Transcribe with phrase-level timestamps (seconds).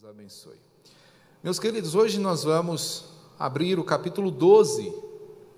[0.00, 0.60] nos abençoe.
[1.42, 3.06] Meus queridos, hoje nós vamos
[3.36, 4.94] abrir o capítulo 12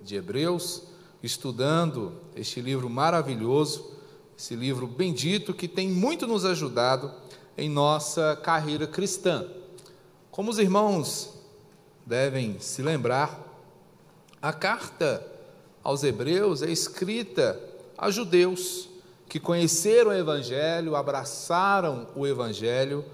[0.03, 0.85] de Hebreus,
[1.23, 3.99] estudando este livro maravilhoso,
[4.39, 7.13] esse livro bendito que tem muito nos ajudado
[7.59, 9.47] em nossa carreira cristã.
[10.31, 11.35] Como os irmãos
[12.07, 13.39] devem se lembrar,
[14.41, 15.27] a carta
[15.83, 17.61] aos Hebreus é escrita
[17.99, 18.89] a judeus
[19.29, 23.05] que conheceram o Evangelho, abraçaram o Evangelho,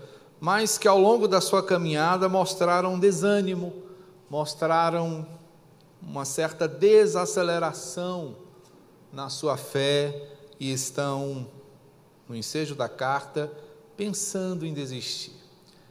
[0.41, 3.73] mas que ao longo da sua caminhada mostraram desânimo,
[4.29, 5.27] mostraram
[6.03, 8.37] uma certa desaceleração
[9.13, 11.47] na sua fé e estão,
[12.29, 13.51] no ensejo da carta,
[13.97, 15.33] pensando em desistir.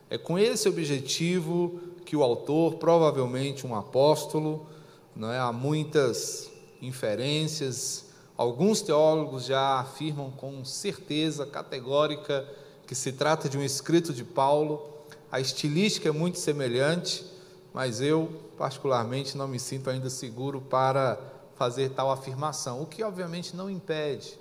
[0.10, 4.68] É com esse objetivo que o autor, provavelmente um apóstolo,
[5.16, 5.40] não é?
[5.40, 6.52] há muitas
[6.82, 8.06] inferências,
[8.38, 12.48] alguns teólogos já afirmam com certeza categórica
[12.86, 14.90] que se trata de um escrito de Paulo,
[15.32, 17.26] a estilística é muito semelhante,
[17.74, 21.20] mas eu, particularmente, não me sinto ainda seguro para
[21.56, 24.38] fazer tal afirmação, o que obviamente não impede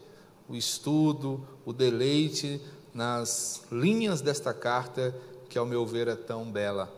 [0.48, 2.60] o estudo, o deleite
[2.92, 5.14] nas linhas desta carta,
[5.48, 6.92] que ao meu ver é tão bela,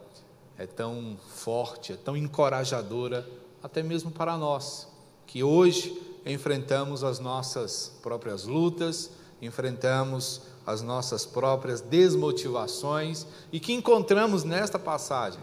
[0.58, 3.26] é tão forte, é tão encorajadora,
[3.62, 4.88] até mesmo para nós,
[5.26, 9.10] que hoje enfrentamos as nossas próprias lutas,
[9.40, 15.40] enfrentamos as nossas próprias desmotivações e que encontramos nesta passagem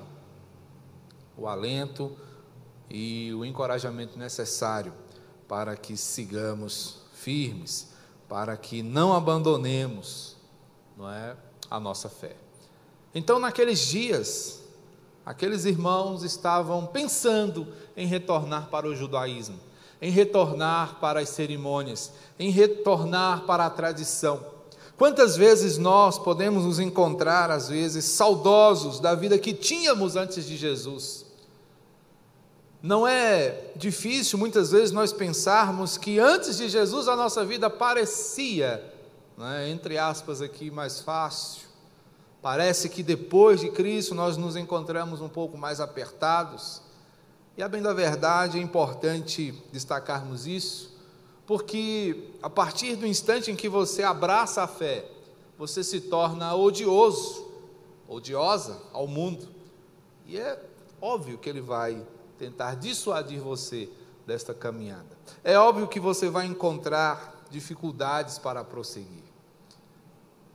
[1.38, 2.12] o alento
[2.90, 4.94] e o encorajamento necessário
[5.48, 7.92] para que sigamos firmes,
[8.28, 10.36] para que não abandonemos,
[10.98, 11.36] não é,
[11.70, 12.36] a nossa fé.
[13.16, 14.62] Então, naqueles dias,
[15.26, 19.60] aqueles irmãos estavam pensando em retornar para o judaísmo,
[20.02, 24.53] em retornar para as cerimônias, em retornar para a tradição.
[24.98, 30.56] Quantas vezes nós podemos nos encontrar, às vezes, saudosos da vida que tínhamos antes de
[30.56, 31.26] Jesus?
[32.82, 38.94] Não é difícil, muitas vezes, nós pensarmos que antes de Jesus a nossa vida parecia,
[39.38, 41.64] né, entre aspas aqui, mais fácil.
[42.42, 46.82] Parece que depois de Cristo nós nos encontramos um pouco mais apertados.
[47.58, 50.93] E a bem da verdade é importante destacarmos isso,
[51.46, 55.10] porque a partir do instante em que você abraça a fé,
[55.58, 57.52] você se torna odioso,
[58.08, 59.48] odiosa ao mundo.
[60.26, 60.62] E é
[61.02, 62.06] óbvio que ele vai
[62.38, 63.90] tentar dissuadir você
[64.26, 65.18] desta caminhada.
[65.44, 69.24] É óbvio que você vai encontrar dificuldades para prosseguir.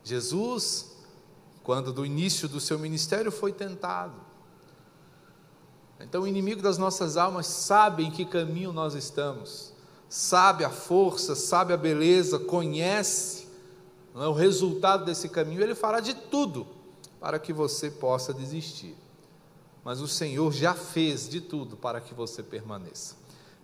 [0.03, 0.97] Jesus,
[1.63, 4.15] quando do início do seu ministério foi tentado,
[6.01, 9.77] então o inimigo das nossas almas sabe em que caminho nós estamos
[10.09, 13.47] sabe a força, sabe a beleza, conhece
[14.15, 16.67] é, o resultado desse caminho, ele fará de tudo
[17.21, 18.97] para que você possa desistir.
[19.85, 23.17] Mas o Senhor já fez de tudo para que você permaneça.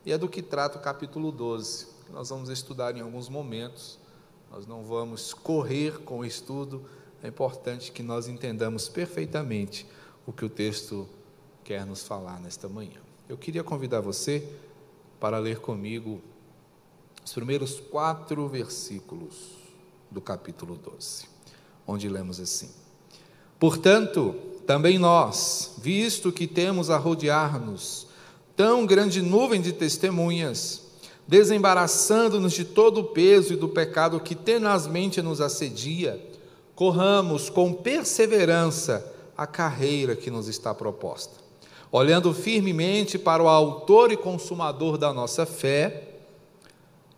[0.06, 3.99] E é do que trata o capítulo 12, que nós vamos estudar em alguns momentos.
[4.50, 6.84] Nós não vamos correr com o estudo,
[7.22, 9.87] é importante que nós entendamos perfeitamente
[10.26, 11.09] o que o texto
[11.65, 13.00] quer nos falar nesta manhã.
[13.28, 14.47] Eu queria convidar você
[15.19, 16.21] para ler comigo
[17.24, 19.34] os primeiros quatro versículos
[20.10, 21.24] do capítulo 12,
[21.86, 22.68] onde lemos assim:
[23.58, 24.34] Portanto,
[24.66, 28.06] também nós, visto que temos a rodear-nos
[28.54, 30.82] tão grande nuvem de testemunhas,
[31.26, 36.22] desembaraçando-nos de todo o peso e do pecado que tenazmente nos assedia,
[36.74, 41.34] corramos com perseverança a carreira que nos está proposta,
[41.90, 46.13] olhando firmemente para o Autor e Consumador da nossa fé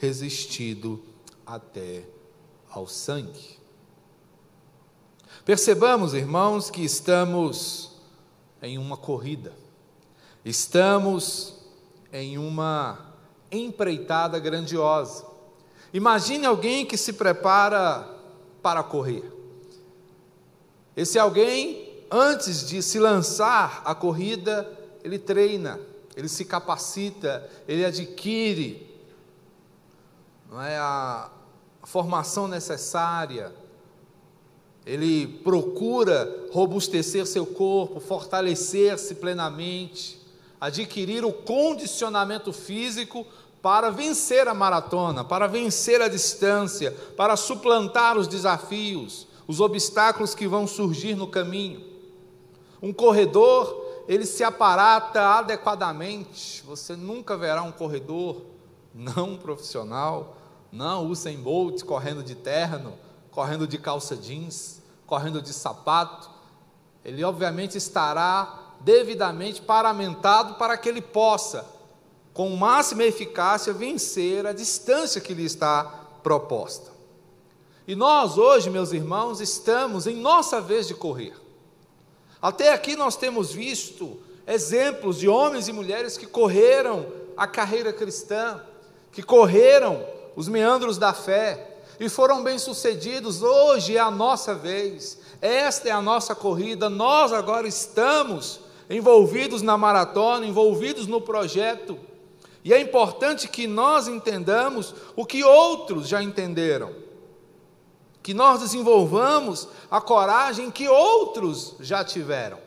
[0.00, 1.02] resistido
[1.46, 2.02] até
[2.70, 3.60] ao sangue.
[5.44, 8.00] Percebamos, irmãos, que estamos
[8.62, 9.52] em uma corrida,
[10.44, 11.54] estamos
[12.12, 13.14] em uma
[13.52, 15.26] empreitada grandiosa.
[15.92, 18.08] Imagine alguém que se prepara
[18.62, 19.30] para correr.
[20.96, 24.70] Esse alguém, antes de se lançar à corrida,
[25.04, 25.78] ele treina,
[26.16, 28.89] ele se capacita, ele adquire
[30.50, 31.30] não é, a
[31.84, 33.54] formação necessária
[34.84, 40.20] ele procura robustecer seu corpo, fortalecer-se plenamente,
[40.60, 43.26] adquirir o condicionamento físico
[43.62, 50.48] para vencer a maratona, para vencer a distância, para suplantar os desafios, os obstáculos que
[50.48, 51.84] vão surgir no caminho.
[52.82, 56.62] Um corredor, ele se aparata adequadamente.
[56.66, 58.42] Você nunca verá um corredor
[58.94, 60.36] não profissional,
[60.72, 62.94] não Usain Bolt correndo de terno,
[63.30, 66.30] correndo de calça jeans, correndo de sapato.
[67.04, 71.66] Ele obviamente estará devidamente paramentado para que ele possa,
[72.32, 75.84] com máxima eficácia, vencer a distância que lhe está
[76.22, 76.90] proposta.
[77.86, 81.34] E nós hoje, meus irmãos, estamos em nossa vez de correr.
[82.40, 87.06] Até aqui nós temos visto exemplos de homens e mulheres que correram
[87.36, 88.62] a carreira cristã,
[89.12, 90.04] que correram
[90.36, 93.42] os meandros da fé e foram bem-sucedidos.
[93.42, 99.78] Hoje é a nossa vez, esta é a nossa corrida, nós agora estamos envolvidos na
[99.78, 101.98] maratona, envolvidos no projeto.
[102.64, 106.94] E é importante que nós entendamos o que outros já entenderam.
[108.22, 112.58] Que nós desenvolvamos a coragem que outros já tiveram.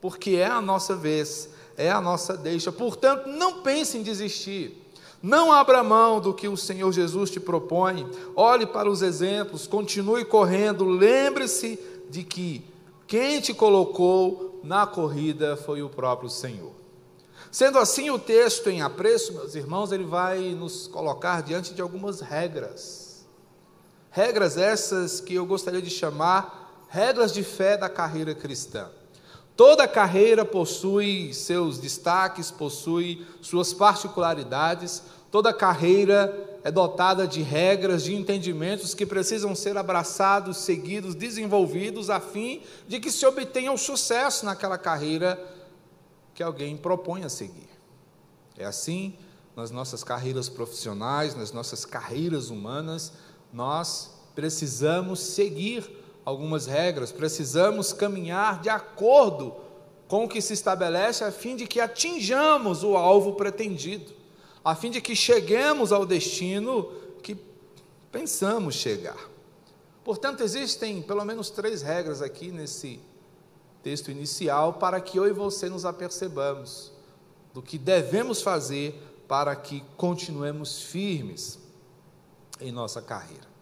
[0.00, 2.70] Porque é a nossa vez, é a nossa deixa.
[2.70, 4.83] Portanto, não pense em desistir.
[5.24, 8.06] Não abra mão do que o Senhor Jesus te propõe.
[8.36, 10.84] Olhe para os exemplos, continue correndo.
[10.84, 11.80] Lembre-se
[12.10, 12.62] de que
[13.06, 16.72] quem te colocou na corrida foi o próprio Senhor.
[17.50, 22.20] Sendo assim, o texto em apreço, meus irmãos, ele vai nos colocar diante de algumas
[22.20, 23.24] regras.
[24.10, 28.90] Regras essas que eu gostaria de chamar regras de fé da carreira cristã.
[29.56, 38.14] Toda carreira possui seus destaques, possui suas particularidades, toda carreira é dotada de regras, de
[38.14, 44.44] entendimentos que precisam ser abraçados, seguidos, desenvolvidos, a fim de que se obtenha o sucesso
[44.44, 45.38] naquela carreira
[46.34, 47.68] que alguém propõe a seguir.
[48.56, 49.16] É assim
[49.54, 53.12] nas nossas carreiras profissionais, nas nossas carreiras humanas,
[53.52, 59.54] nós precisamos seguir algumas regras, precisamos caminhar de acordo
[60.08, 64.24] com o que se estabelece a fim de que atinjamos o alvo pretendido
[64.64, 66.90] a fim de que cheguemos ao destino
[67.22, 67.36] que
[68.10, 69.18] pensamos chegar.
[70.02, 72.98] Portanto, existem pelo menos três regras aqui nesse
[73.82, 76.92] texto inicial para que eu e você nos apercebamos
[77.52, 78.98] do que devemos fazer
[79.28, 81.58] para que continuemos firmes
[82.58, 83.53] em nossa carreira.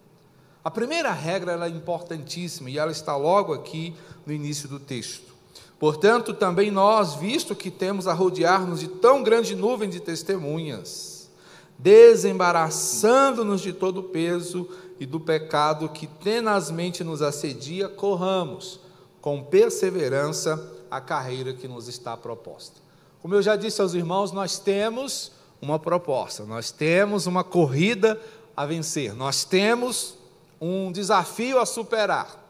[0.65, 3.95] A primeira regra é importantíssima e ela está logo aqui
[4.25, 5.33] no início do texto.
[5.79, 11.29] Portanto, também nós, visto que temos a rodear-nos de tão grande nuvem de testemunhas,
[11.77, 14.69] desembaraçando-nos de todo o peso
[15.01, 18.79] e do pecado que tenazmente nos assedia, corramos
[19.21, 22.81] com perseverança a carreira que nos está proposta.
[23.21, 28.21] Como eu já disse aos irmãos, nós temos uma proposta, nós temos uma corrida
[28.57, 30.22] a vencer, nós temos
[30.65, 32.41] um desafio a superar.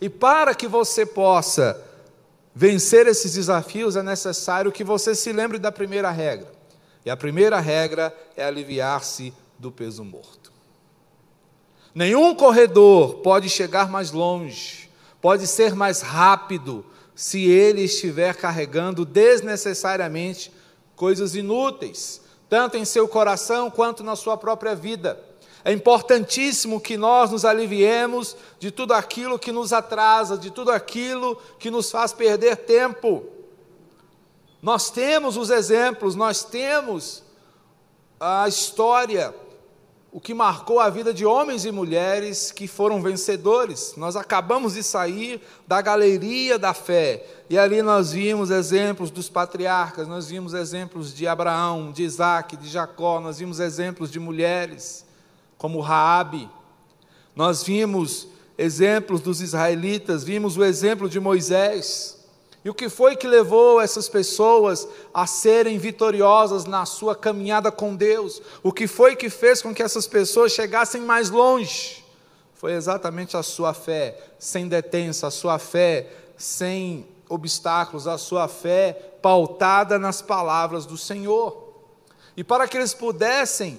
[0.00, 1.84] E para que você possa
[2.54, 6.52] vencer esses desafios é necessário que você se lembre da primeira regra.
[7.04, 10.52] E a primeira regra é aliviar-se do peso morto.
[11.92, 14.88] Nenhum corredor pode chegar mais longe,
[15.20, 20.52] pode ser mais rápido, se ele estiver carregando desnecessariamente
[20.94, 25.29] coisas inúteis, tanto em seu coração quanto na sua própria vida.
[25.64, 31.36] É importantíssimo que nós nos aliviemos de tudo aquilo que nos atrasa, de tudo aquilo
[31.58, 33.24] que nos faz perder tempo.
[34.62, 37.22] Nós temos os exemplos, nós temos
[38.18, 39.34] a história,
[40.12, 43.94] o que marcou a vida de homens e mulheres que foram vencedores.
[43.96, 50.08] Nós acabamos de sair da galeria da fé, e ali nós vimos exemplos dos patriarcas,
[50.08, 55.09] nós vimos exemplos de Abraão, de Isaac, de Jacó, nós vimos exemplos de mulheres
[55.60, 56.48] como Raabe.
[57.36, 62.18] Nós vimos exemplos dos israelitas, vimos o exemplo de Moisés.
[62.64, 67.94] E o que foi que levou essas pessoas a serem vitoriosas na sua caminhada com
[67.94, 68.40] Deus?
[68.62, 72.02] O que foi que fez com que essas pessoas chegassem mais longe?
[72.54, 78.94] Foi exatamente a sua fé sem detença, a sua fé sem obstáculos, a sua fé
[79.20, 81.70] pautada nas palavras do Senhor.
[82.34, 83.78] E para que eles pudessem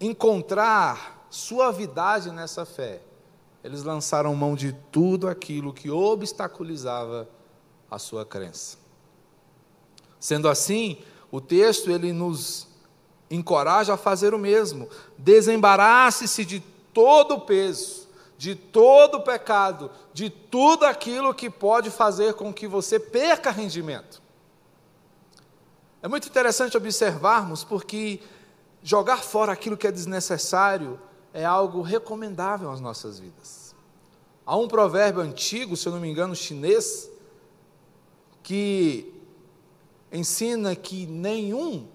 [0.00, 3.02] encontrar suavidade nessa fé,
[3.62, 7.28] eles lançaram mão de tudo aquilo que obstaculizava
[7.90, 8.78] a sua crença.
[10.18, 10.98] Sendo assim,
[11.30, 12.66] o texto ele nos
[13.30, 14.88] encoraja a fazer o mesmo.
[15.16, 16.60] Desembarace-se de
[16.92, 22.98] todo o peso, de todo pecado, de tudo aquilo que pode fazer com que você
[22.98, 24.20] perca rendimento.
[26.02, 28.20] É muito interessante observarmos porque
[28.82, 31.00] jogar fora aquilo que é desnecessário
[31.32, 33.74] é algo recomendável às nossas vidas.
[34.44, 37.10] Há um provérbio antigo, se eu não me engano, chinês,
[38.42, 39.14] que
[40.10, 41.86] ensina que nenhum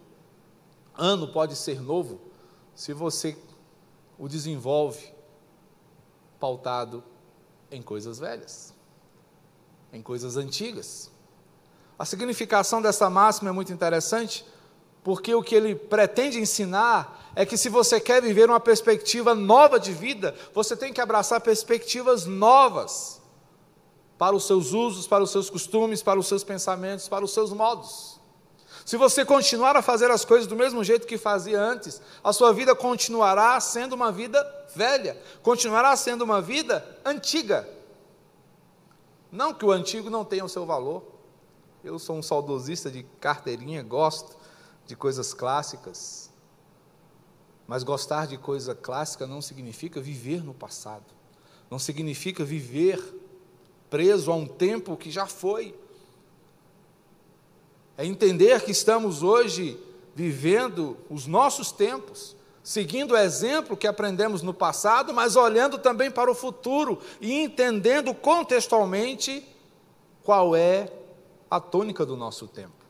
[0.98, 2.22] ano pode ser novo
[2.74, 3.38] se você
[4.18, 5.14] o desenvolve
[6.40, 7.04] pautado
[7.70, 8.74] em coisas velhas,
[9.92, 11.12] em coisas antigas.
[11.98, 14.46] A significação dessa máxima é muito interessante,
[15.06, 19.80] porque o que ele pretende ensinar é que se você quer viver uma perspectiva nova
[19.80, 23.22] de vida, você tem que abraçar perspectivas novas
[24.18, 27.54] para os seus usos, para os seus costumes, para os seus pensamentos, para os seus
[27.54, 28.20] modos.
[28.84, 32.52] Se você continuar a fazer as coisas do mesmo jeito que fazia antes, a sua
[32.52, 34.44] vida continuará sendo uma vida
[34.76, 37.70] velha, continuará sendo uma vida antiga.
[39.32, 41.04] Não que o antigo não tenha o seu valor.
[41.84, 44.45] Eu sou um saudosista de carteirinha, gosto
[44.86, 46.32] de coisas clássicas.
[47.68, 51.06] Mas gostar de coisa clássica não significa viver no passado.
[51.70, 53.02] Não significa viver
[53.90, 55.76] preso a um tempo que já foi.
[57.98, 59.80] É entender que estamos hoje
[60.14, 66.30] vivendo os nossos tempos, seguindo o exemplo que aprendemos no passado, mas olhando também para
[66.30, 69.48] o futuro e entendendo contextualmente
[70.24, 70.92] qual é
[71.50, 72.85] a tônica do nosso tempo.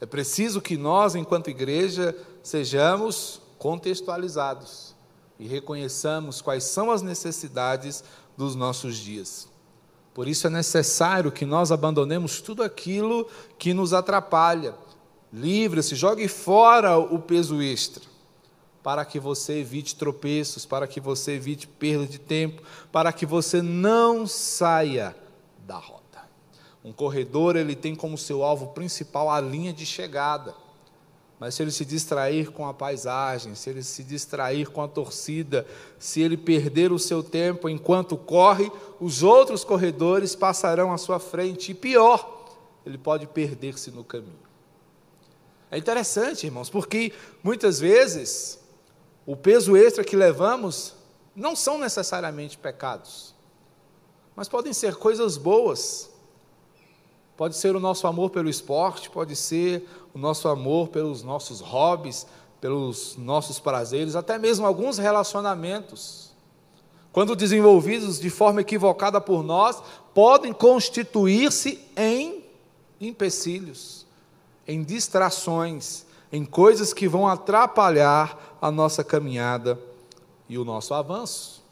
[0.00, 4.94] É preciso que nós, enquanto igreja, sejamos contextualizados
[5.38, 8.04] e reconheçamos quais são as necessidades
[8.36, 9.48] dos nossos dias.
[10.12, 13.26] Por isso é necessário que nós abandonemos tudo aquilo
[13.58, 14.74] que nos atrapalha.
[15.32, 18.04] Livre-se, jogue fora o peso extra,
[18.82, 23.60] para que você evite tropeços, para que você evite perda de tempo, para que você
[23.60, 25.16] não saia
[25.66, 26.03] da rota.
[26.84, 30.54] Um corredor, ele tem como seu alvo principal a linha de chegada.
[31.40, 35.66] Mas se ele se distrair com a paisagem, se ele se distrair com a torcida,
[35.98, 41.72] se ele perder o seu tempo enquanto corre, os outros corredores passarão à sua frente.
[41.72, 42.52] E pior,
[42.84, 44.44] ele pode perder-se no caminho.
[45.70, 47.12] É interessante, irmãos, porque
[47.42, 48.60] muitas vezes
[49.26, 50.94] o peso extra que levamos
[51.34, 53.34] não são necessariamente pecados,
[54.36, 56.13] mas podem ser coisas boas
[57.36, 62.26] Pode ser o nosso amor pelo esporte, pode ser o nosso amor pelos nossos hobbies,
[62.60, 66.32] pelos nossos prazeres, até mesmo alguns relacionamentos.
[67.12, 72.44] Quando desenvolvidos de forma equivocada por nós, podem constituir-se em
[73.00, 74.06] empecilhos,
[74.66, 79.78] em distrações, em coisas que vão atrapalhar a nossa caminhada
[80.48, 81.62] e o nosso avanço.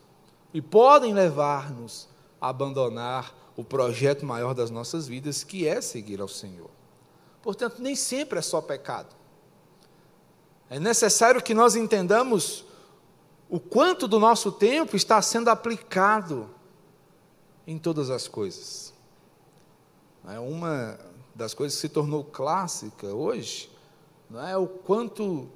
[0.53, 2.09] E podem levar-nos
[2.41, 6.71] a abandonar o projeto maior das nossas vidas, que é seguir ao Senhor.
[7.41, 9.15] Portanto, nem sempre é só pecado.
[10.69, 12.65] É necessário que nós entendamos
[13.49, 16.51] o quanto do nosso tempo está sendo aplicado
[17.67, 18.93] em todas as coisas.
[20.27, 20.99] É uma
[21.35, 23.71] das coisas que se tornou clássica hoje,
[24.29, 25.49] não é o quanto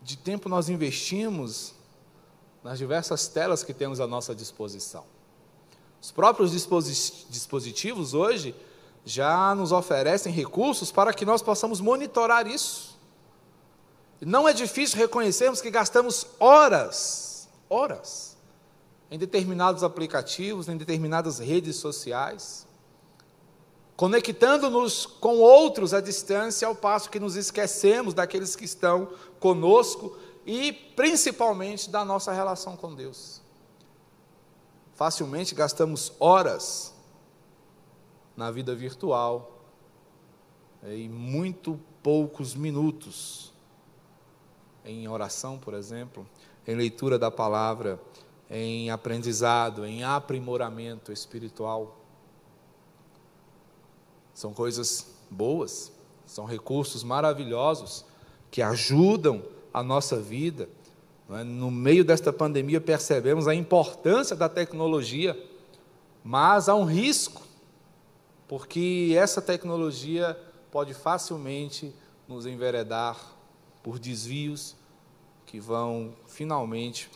[0.00, 1.74] de tempo nós investimos
[2.62, 5.11] nas diversas telas que temos à nossa disposição.
[6.02, 8.56] Os próprios dispositivos hoje
[9.04, 12.98] já nos oferecem recursos para que nós possamos monitorar isso.
[14.20, 18.36] Não é difícil reconhecermos que gastamos horas, horas,
[19.12, 22.66] em determinados aplicativos, em determinadas redes sociais,
[23.96, 30.72] conectando-nos com outros à distância, ao passo que nos esquecemos daqueles que estão conosco e
[30.72, 33.41] principalmente da nossa relação com Deus.
[35.02, 36.94] Facilmente gastamos horas
[38.36, 39.60] na vida virtual
[40.80, 43.52] é, e muito poucos minutos
[44.84, 46.24] em oração, por exemplo,
[46.64, 48.00] em leitura da palavra,
[48.48, 51.98] em aprendizado, em aprimoramento espiritual.
[54.32, 55.90] São coisas boas,
[56.24, 58.04] são recursos maravilhosos
[58.52, 59.42] que ajudam
[59.74, 60.68] a nossa vida?
[61.44, 65.38] No meio desta pandemia, percebemos a importância da tecnologia,
[66.22, 67.42] mas há um risco,
[68.46, 70.38] porque essa tecnologia
[70.70, 71.94] pode facilmente
[72.28, 73.18] nos enveredar
[73.82, 74.76] por desvios
[75.46, 77.10] que vão finalmente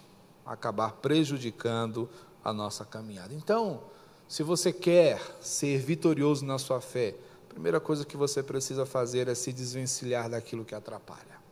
[0.44, 2.08] acabar prejudicando
[2.44, 3.34] a nossa caminhada.
[3.34, 3.82] Então,
[4.28, 7.14] se você quer ser vitorioso na sua fé,
[7.48, 11.45] a primeira coisa que você precisa fazer é se desvencilhar daquilo que atrapalha.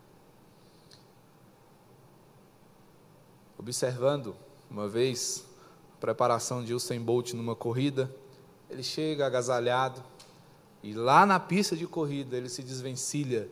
[3.64, 4.36] Observando
[4.70, 5.42] Uma vez,
[5.98, 8.14] preparação de Usain Bolt numa corrida,
[8.68, 10.04] ele chega agasalhado
[10.82, 13.48] e lá na pista de corrida ele se desvencilha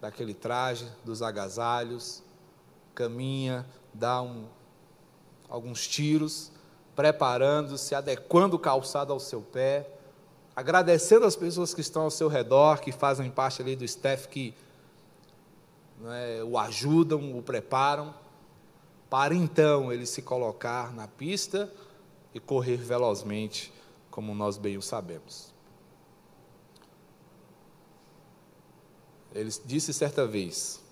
[0.00, 2.22] daquele traje, dos agasalhos,
[2.94, 4.46] caminha, dá um,
[5.46, 6.50] alguns tiros,
[6.96, 9.90] preparando-se, adequando o calçado ao seu pé,
[10.56, 14.54] agradecendo as pessoas que estão ao seu redor, que fazem parte ali do staff que
[16.06, 18.23] é, o ajudam, o preparam,
[19.14, 21.72] para então ele se colocar na pista
[22.34, 23.72] e correr velozmente,
[24.10, 25.54] como nós bem o sabemos.
[29.32, 30.82] Ele disse certa vez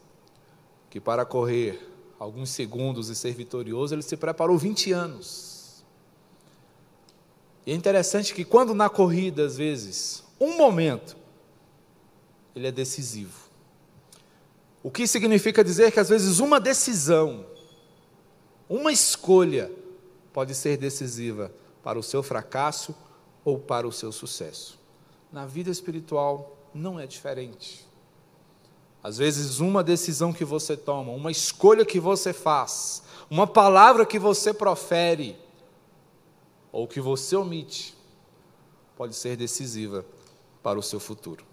[0.89, 1.85] que para correr
[2.17, 5.85] alguns segundos e ser vitorioso, ele se preparou 20 anos.
[7.67, 11.17] E é interessante que quando na corrida, às vezes, um momento,
[12.55, 13.51] ele é decisivo.
[14.81, 17.51] O que significa dizer que às vezes uma decisão,
[18.75, 19.71] uma escolha,
[20.33, 21.53] pode ser decisiva
[21.83, 22.95] para o seu fracasso
[23.45, 24.79] ou para o seu sucesso.
[25.31, 27.87] Na vida espiritual não é diferente.
[29.03, 34.19] Às vezes, uma decisão que você toma, uma escolha que você faz, uma palavra que
[34.19, 35.37] você profere,
[36.71, 37.95] ou que você omite,
[38.97, 40.03] pode ser decisiva
[40.63, 41.45] para o seu futuro.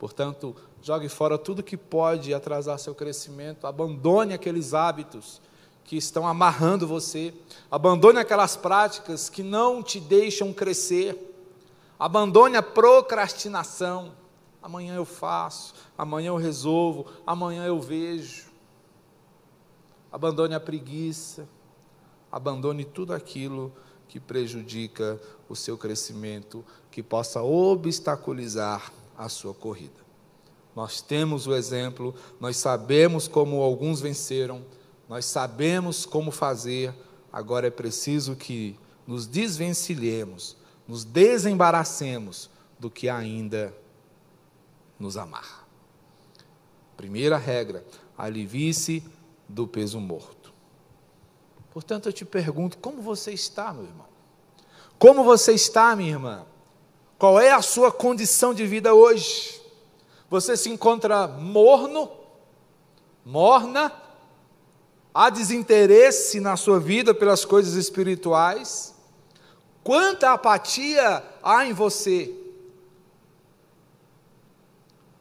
[0.00, 5.40] Portanto, jogue fora tudo que pode atrasar seu crescimento, abandone aqueles hábitos
[5.88, 7.32] que estão amarrando você,
[7.70, 11.16] abandone aquelas práticas que não te deixam crescer,
[11.98, 14.12] abandone a procrastinação.
[14.62, 18.48] Amanhã eu faço, amanhã eu resolvo, amanhã eu vejo.
[20.12, 21.48] Abandone a preguiça,
[22.30, 23.72] abandone tudo aquilo
[24.08, 25.18] que prejudica
[25.48, 30.06] o seu crescimento, que possa obstaculizar a sua corrida.
[30.76, 34.62] Nós temos o exemplo, nós sabemos como alguns venceram,
[35.08, 36.94] nós sabemos como fazer,
[37.32, 40.56] agora é preciso que nos desvencilhemos,
[40.86, 43.74] nos desembaracemos do que ainda
[44.98, 45.66] nos amarra.
[46.96, 47.84] Primeira regra:
[48.16, 49.02] alivie-se
[49.48, 50.52] do peso morto.
[51.70, 54.06] Portanto, eu te pergunto: como você está, meu irmão?
[54.98, 56.44] Como você está, minha irmã?
[57.18, 59.60] Qual é a sua condição de vida hoje?
[60.28, 62.10] Você se encontra morno,
[63.24, 63.92] morna,
[65.18, 68.94] há desinteresse na sua vida pelas coisas espirituais?
[69.82, 72.32] Quanta apatia há em você?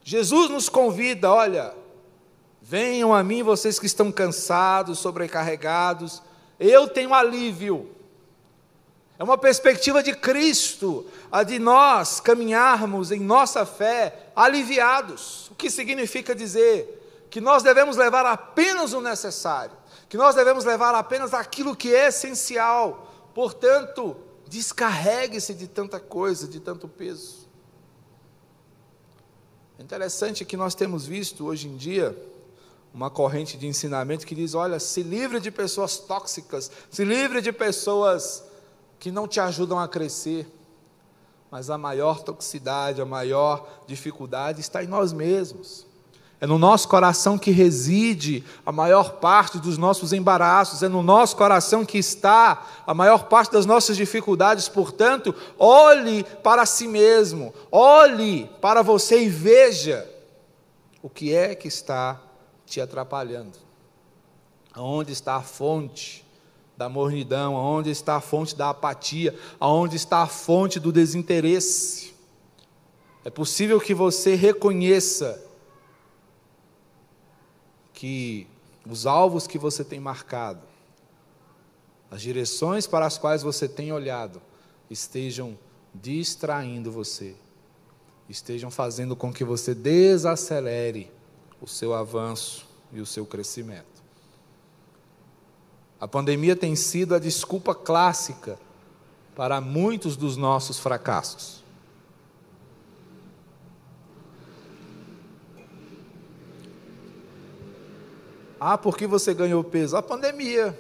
[0.03, 1.73] Jesus nos convida, olha,
[2.61, 6.21] venham a mim vocês que estão cansados, sobrecarregados,
[6.59, 7.89] eu tenho alívio.
[9.17, 15.49] É uma perspectiva de Cristo, a de nós caminharmos em nossa fé aliviados.
[15.49, 16.97] O que significa dizer
[17.29, 19.75] que nós devemos levar apenas o necessário,
[20.09, 23.29] que nós devemos levar apenas aquilo que é essencial.
[23.33, 24.15] Portanto,
[24.47, 27.47] descarregue-se de tanta coisa, de tanto peso.
[29.77, 32.17] É interessante que nós temos visto hoje em dia
[32.93, 37.51] uma corrente de ensinamento que diz: olha, se livre de pessoas tóxicas, se livre de
[37.51, 38.43] pessoas
[38.99, 40.51] que não te ajudam a crescer.
[41.51, 45.85] Mas a maior toxicidade, a maior dificuldade está em nós mesmos.
[46.39, 51.35] É no nosso coração que reside a maior parte dos nossos embaraços, é no nosso
[51.35, 54.69] coração que está a maior parte das nossas dificuldades.
[54.69, 60.07] Portanto, olhe para si mesmo, olhe para você e veja
[61.01, 62.21] o que é que está
[62.67, 63.57] te atrapalhando.
[64.75, 66.23] Onde está a fonte
[66.77, 72.13] da mornidão, aonde está a fonte da apatia, aonde está a fonte do desinteresse.
[73.25, 75.46] É possível que você reconheça
[77.97, 78.45] que
[78.87, 80.61] os alvos que você tem marcado,
[82.11, 84.39] as direções para as quais você tem olhado,
[84.87, 85.57] estejam
[85.95, 87.35] distraindo você,
[88.29, 91.11] estejam fazendo com que você desacelere
[91.59, 94.03] o seu avanço e o seu crescimento.
[95.99, 98.59] A pandemia tem sido a desculpa clássica
[99.35, 101.56] para muitos dos nossos fracassos.
[108.59, 109.95] Ah, por que você ganhou peso?
[109.95, 110.77] A pandemia.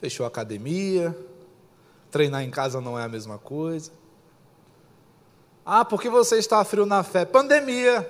[0.00, 1.16] Fechou a academia.
[2.10, 3.90] Treinar em casa não é a mesma coisa.
[5.64, 7.24] Ah, por que você está frio na fé?
[7.24, 8.08] Pandemia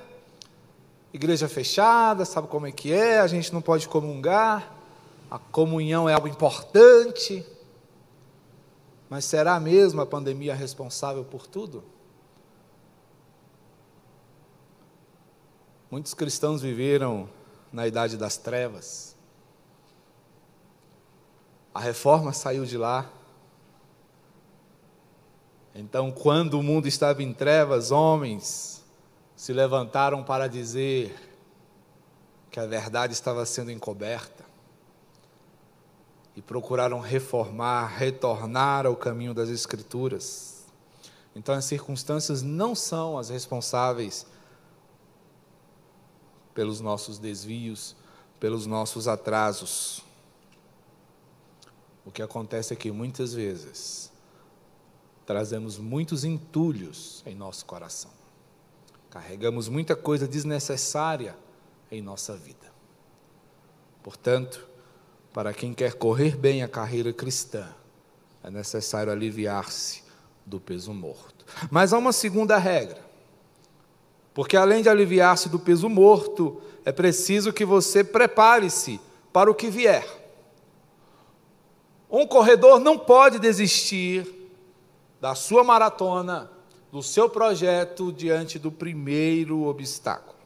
[1.17, 4.73] igreja fechada, sabe como é que é, a gente não pode comungar,
[5.31, 7.45] a comunhão é algo importante.
[9.09, 11.83] Mas será mesmo a pandemia responsável por tudo?
[15.89, 17.29] Muitos cristãos viveram
[17.73, 19.15] na idade das trevas.
[21.73, 23.09] A reforma saiu de lá.
[25.75, 28.85] Então, quando o mundo estava em trevas, homens
[29.37, 31.15] se levantaram para dizer
[32.51, 34.45] que a verdade estava sendo encoberta
[36.35, 40.65] e procuraram reformar, retornar ao caminho das Escrituras.
[41.35, 44.27] Então, as circunstâncias não são as responsáveis
[46.57, 47.95] pelos nossos desvios,
[48.41, 50.03] pelos nossos atrasos.
[52.03, 54.11] O que acontece é que muitas vezes
[55.27, 58.11] trazemos muitos entulhos em nosso coração.
[59.11, 61.37] Carregamos muita coisa desnecessária
[61.91, 62.73] em nossa vida.
[64.03, 64.67] Portanto,
[65.35, 67.69] para quem quer correr bem a carreira cristã,
[68.43, 70.03] é necessário aliviar-se
[70.47, 71.45] do peso morto.
[71.71, 73.06] Mas há uma segunda regra.
[74.37, 79.01] Porque além de aliviar-se do peso morto, é preciso que você prepare-se
[79.33, 80.07] para o que vier.
[82.11, 84.31] Um corredor não pode desistir
[85.23, 86.51] da sua maratona,
[86.93, 90.37] do seu projeto diante do primeiro obstáculo.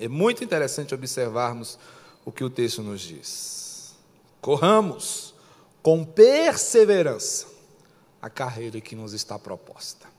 [0.00, 1.78] É muito interessante observarmos
[2.24, 3.94] o que o texto nos diz.
[4.40, 5.34] Corramos
[5.82, 7.48] com perseverança
[8.22, 10.15] a carreira que nos está proposta.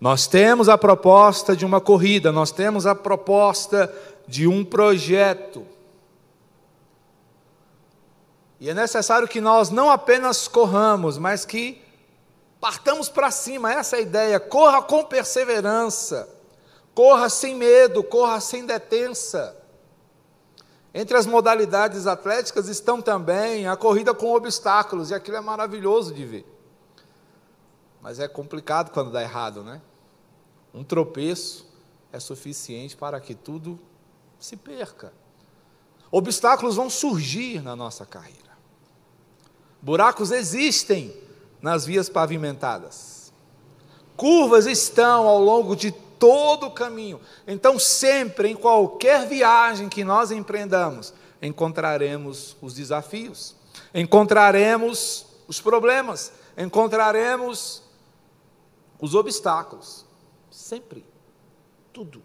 [0.00, 3.92] Nós temos a proposta de uma corrida, nós temos a proposta
[4.28, 5.66] de um projeto.
[8.60, 11.82] E é necessário que nós não apenas corramos, mas que
[12.60, 14.40] partamos para cima, essa é a ideia.
[14.40, 16.28] Corra com perseverança,
[16.94, 19.56] corra sem medo, corra sem detença.
[20.94, 26.24] Entre as modalidades atléticas estão também a corrida com obstáculos, e aquilo é maravilhoso de
[26.24, 26.54] ver.
[28.00, 29.80] Mas é complicado quando dá errado, né?
[30.72, 31.66] Um tropeço
[32.12, 33.78] é suficiente para que tudo
[34.38, 35.12] se perca.
[36.10, 38.38] Obstáculos vão surgir na nossa carreira.
[39.80, 41.14] Buracos existem
[41.60, 43.32] nas vias pavimentadas.
[44.16, 47.20] Curvas estão ao longo de todo o caminho.
[47.46, 53.54] Então, sempre, em qualquer viagem que nós empreendamos, encontraremos os desafios,
[53.94, 57.82] encontraremos os problemas, encontraremos
[59.00, 60.07] os obstáculos.
[60.58, 61.04] Sempre.
[61.92, 62.20] Tudo.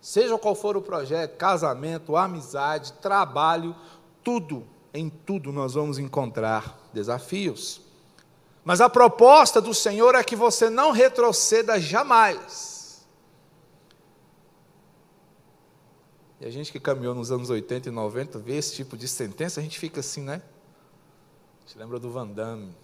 [0.00, 3.76] Seja qual for o projeto, casamento, amizade, trabalho,
[4.24, 7.80] tudo em tudo nós vamos encontrar desafios.
[8.64, 13.06] Mas a proposta do Senhor é que você não retroceda jamais.
[16.40, 19.60] E a gente que caminhou nos anos 80 e 90 vê esse tipo de sentença,
[19.60, 20.42] a gente fica assim, né?
[21.64, 22.74] A gente lembra do Van Damme.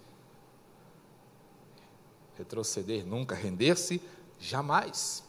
[2.38, 4.00] Retroceder nunca, render-se
[4.38, 5.24] jamais.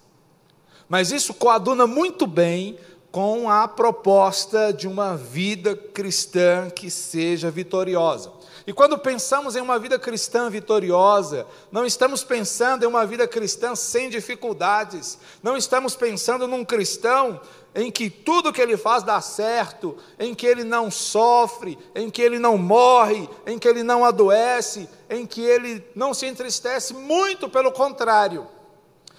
[0.87, 2.77] Mas isso coaduna muito bem
[3.11, 8.31] com a proposta de uma vida cristã que seja vitoriosa.
[8.67, 13.75] E quando pensamos em uma vida cristã vitoriosa, não estamos pensando em uma vida cristã
[13.75, 17.41] sem dificuldades, não estamos pensando num cristão
[17.73, 22.21] em que tudo que ele faz dá certo, em que ele não sofre, em que
[22.21, 27.49] ele não morre, em que ele não adoece, em que ele não se entristece, muito
[27.49, 28.47] pelo contrário.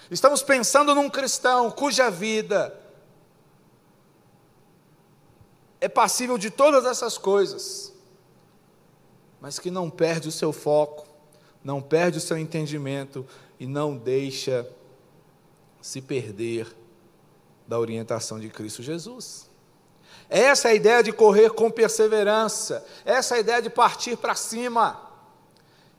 [0.09, 2.77] Estamos pensando num cristão cuja vida
[5.81, 7.91] é passível de todas essas coisas,
[9.41, 11.07] mas que não perde o seu foco,
[11.63, 13.25] não perde o seu entendimento
[13.59, 14.67] e não deixa
[15.81, 16.67] se perder
[17.67, 19.49] da orientação de Cristo Jesus.
[20.29, 24.35] Essa é a ideia de correr com perseverança, essa é a ideia de partir para
[24.35, 25.10] cima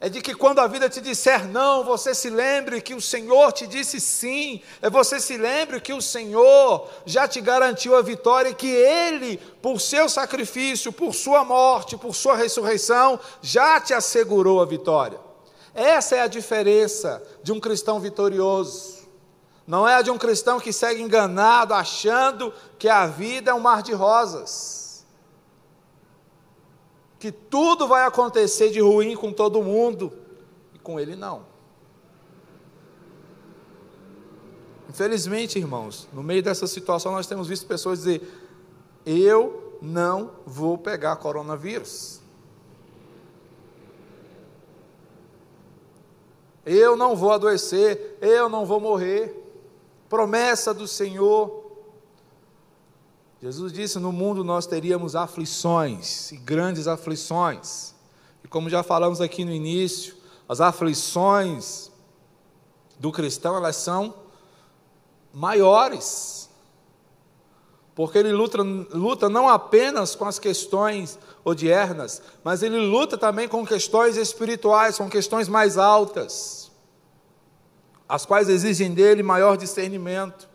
[0.02, 3.52] é de que quando a vida te disser não, você se lembre que o Senhor
[3.52, 8.48] te disse sim, é você se lembre que o Senhor já te garantiu a vitória
[8.48, 14.60] e que Ele, por seu sacrifício, por sua morte, por sua ressurreição, já te assegurou
[14.60, 15.20] a vitória.
[15.72, 19.08] Essa é a diferença de um cristão vitorioso.
[19.64, 23.60] Não é a de um cristão que segue enganado, achando que a vida é um
[23.60, 24.81] mar de rosas
[27.22, 30.12] que tudo vai acontecer de ruim com todo mundo
[30.74, 31.46] e com ele não.
[34.90, 38.28] Infelizmente, irmãos, no meio dessa situação nós temos visto pessoas dizer:
[39.06, 42.20] Eu não vou pegar coronavírus.
[46.66, 49.32] Eu não vou adoecer, eu não vou morrer.
[50.08, 51.61] Promessa do Senhor.
[53.42, 57.92] Jesus disse: No mundo nós teríamos aflições, e grandes aflições.
[58.44, 60.14] E como já falamos aqui no início,
[60.48, 61.90] as aflições
[63.00, 64.14] do cristão elas são
[65.32, 66.48] maiores.
[67.96, 73.66] Porque ele luta, luta não apenas com as questões odiernas, mas ele luta também com
[73.66, 76.70] questões espirituais, com questões mais altas,
[78.08, 80.48] as quais exigem dele maior discernimento,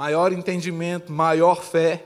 [0.00, 2.02] maior entendimento, maior fé.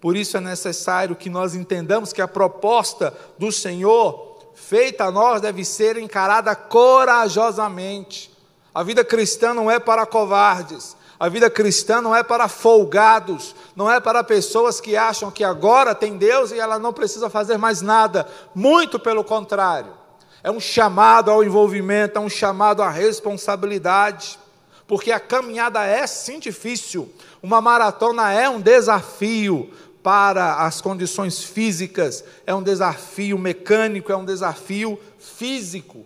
[0.00, 5.40] Por isso é necessário que nós entendamos que a proposta do Senhor feita a nós
[5.40, 8.36] deve ser encarada corajosamente.
[8.74, 13.88] A vida cristã não é para covardes, a vida cristã não é para folgados, não
[13.88, 17.80] é para pessoas que acham que agora tem Deus e ela não precisa fazer mais
[17.80, 18.26] nada.
[18.52, 19.92] Muito pelo contrário.
[20.42, 24.36] É um chamado ao envolvimento, é um chamado à responsabilidade,
[24.90, 27.14] porque a caminhada é sim difícil.
[27.40, 29.72] Uma maratona é um desafio
[30.02, 36.04] para as condições físicas, é um desafio mecânico, é um desafio físico.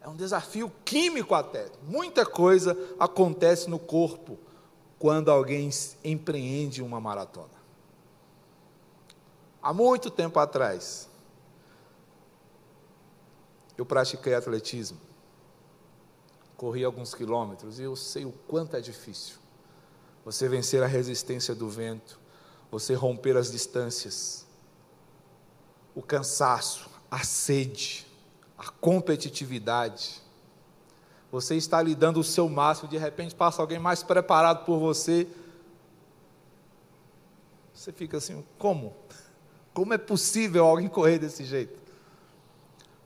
[0.00, 1.70] É um desafio químico até.
[1.86, 4.36] Muita coisa acontece no corpo
[4.98, 5.70] quando alguém
[6.02, 7.54] empreende uma maratona.
[9.62, 11.08] Há muito tempo atrás,
[13.78, 15.11] eu pratiquei atletismo.
[16.62, 19.34] Corri alguns quilômetros e eu sei o quanto é difícil.
[20.24, 22.20] Você vencer a resistência do vento,
[22.70, 24.46] você romper as distâncias,
[25.92, 28.06] o cansaço, a sede
[28.62, 30.22] a competitividade.
[31.32, 35.26] Você está lhe dando o seu máximo, de repente passa alguém mais preparado por você.
[37.74, 38.94] Você fica assim: como?
[39.74, 41.80] Como é possível alguém correr desse jeito?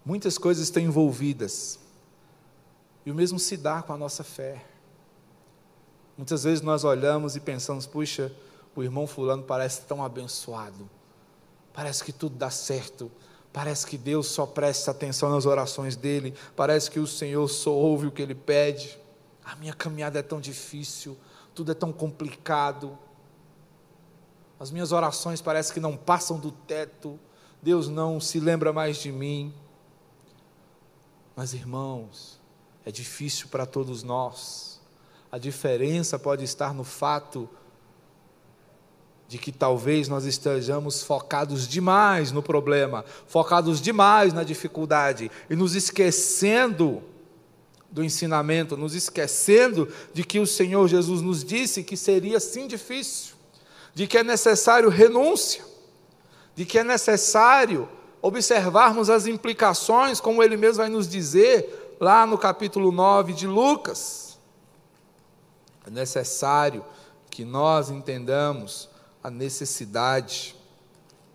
[0.04, 1.78] Muitas coisas estão envolvidas.
[3.06, 4.62] E o mesmo se dá com a nossa fé.
[6.18, 8.30] Muitas vezes nós olhamos e pensamos: puxa,
[8.74, 10.90] o irmão Fulano parece tão abençoado,
[11.72, 13.10] parece que tudo dá certo,
[13.56, 18.06] Parece que Deus só presta atenção nas orações dele, parece que o Senhor só ouve
[18.06, 18.98] o que ele pede.
[19.42, 21.16] A minha caminhada é tão difícil,
[21.54, 22.98] tudo é tão complicado.
[24.60, 27.18] As minhas orações parecem que não passam do teto,
[27.62, 29.54] Deus não se lembra mais de mim.
[31.34, 32.38] Mas, irmãos,
[32.86, 34.80] é difícil para todos nós.
[35.30, 37.50] A diferença pode estar no fato
[39.26, 45.74] de que talvez nós estejamos focados demais no problema, focados demais na dificuldade e nos
[45.74, 47.02] esquecendo
[47.90, 53.34] do ensinamento, nos esquecendo de que o Senhor Jesus nos disse que seria sim difícil,
[53.92, 55.64] de que é necessário renúncia,
[56.54, 57.88] de que é necessário
[58.22, 64.38] observarmos as implicações, como ele mesmo vai nos dizer lá no capítulo 9 de Lucas.
[65.86, 66.84] É necessário
[67.30, 68.88] que nós entendamos
[69.22, 70.54] a necessidade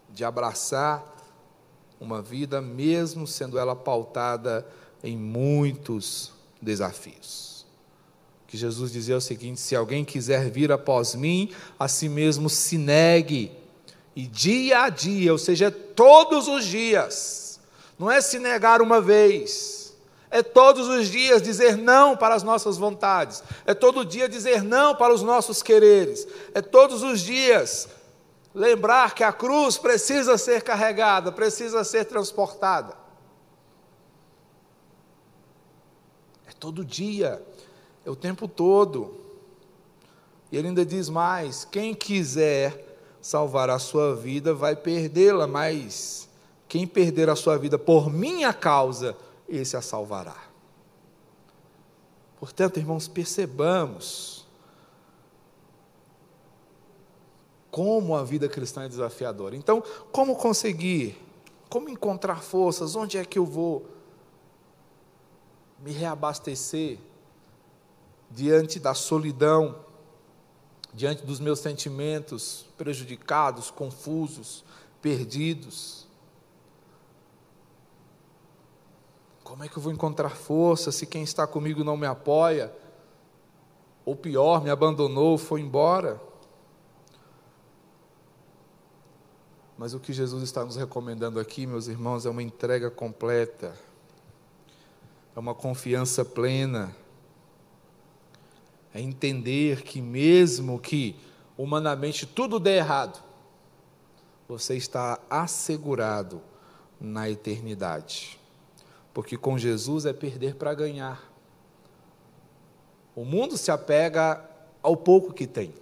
[0.10, 1.04] de abraçar
[2.00, 4.68] uma vida, mesmo sendo ela pautada
[5.04, 7.66] em muitos desafios.
[8.48, 12.78] Que Jesus dizia o seguinte: se alguém quiser vir após mim, a si mesmo se
[12.78, 13.52] negue,
[14.16, 17.60] e dia a dia, ou seja, todos os dias,
[17.98, 19.81] não é se negar uma vez,
[20.32, 24.96] é todos os dias dizer não para as nossas vontades, é todo dia dizer não
[24.96, 27.90] para os nossos quereres, é todos os dias
[28.56, 32.96] lembrar que a cruz precisa ser carregada, precisa ser transportada.
[36.48, 37.46] É todo dia,
[38.06, 39.20] é o tempo todo.
[40.52, 46.28] E ele ainda diz mais: quem quiser salvar a sua vida vai perdê-la, mas
[46.68, 49.16] quem perder a sua vida por minha causa,
[49.52, 50.38] esse a salvará.
[52.40, 54.48] Portanto, irmãos, percebamos
[57.70, 59.56] como a vida cristã é desafiadora.
[59.56, 61.18] Então, como conseguir?
[61.70, 62.96] Como encontrar forças?
[62.96, 63.86] Onde é que eu vou
[65.80, 66.98] me reabastecer
[68.30, 69.76] diante da solidão,
[70.94, 74.64] diante dos meus sentimentos prejudicados, confusos,
[75.02, 76.01] perdidos?
[79.52, 82.74] Como é que eu vou encontrar força se quem está comigo não me apoia?
[84.06, 86.22] Ou pior, me abandonou, foi embora?
[89.78, 93.78] Mas o que Jesus está nos recomendando aqui, meus irmãos, é uma entrega completa,
[95.36, 96.96] é uma confiança plena,
[98.94, 101.14] é entender que, mesmo que
[101.58, 103.22] humanamente tudo dê errado,
[104.48, 106.42] você está assegurado
[107.02, 108.40] na eternidade.
[109.14, 111.32] Porque com Jesus é perder para ganhar.
[113.16, 114.44] O mundo se apega
[114.82, 115.74] ao pouco que tem.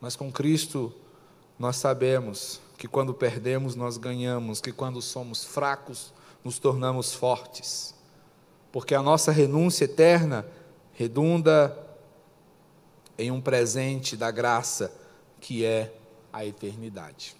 [0.00, 0.92] Mas com Cristo
[1.58, 7.94] nós sabemos que quando perdemos, nós ganhamos, que quando somos fracos, nos tornamos fortes.
[8.72, 10.44] Porque a nossa renúncia eterna
[10.92, 11.78] redunda
[13.16, 14.92] em um presente da graça
[15.40, 15.94] que é
[16.32, 17.36] a eternidade.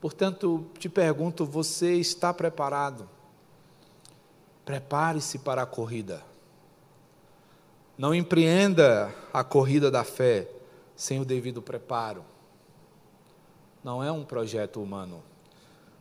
[0.00, 3.08] Portanto, te pergunto: você está preparado?
[4.64, 6.22] Prepare-se para a corrida.
[7.96, 10.48] Não empreenda a corrida da fé
[10.94, 12.24] sem o devido preparo.
[13.82, 15.22] Não é um projeto humano.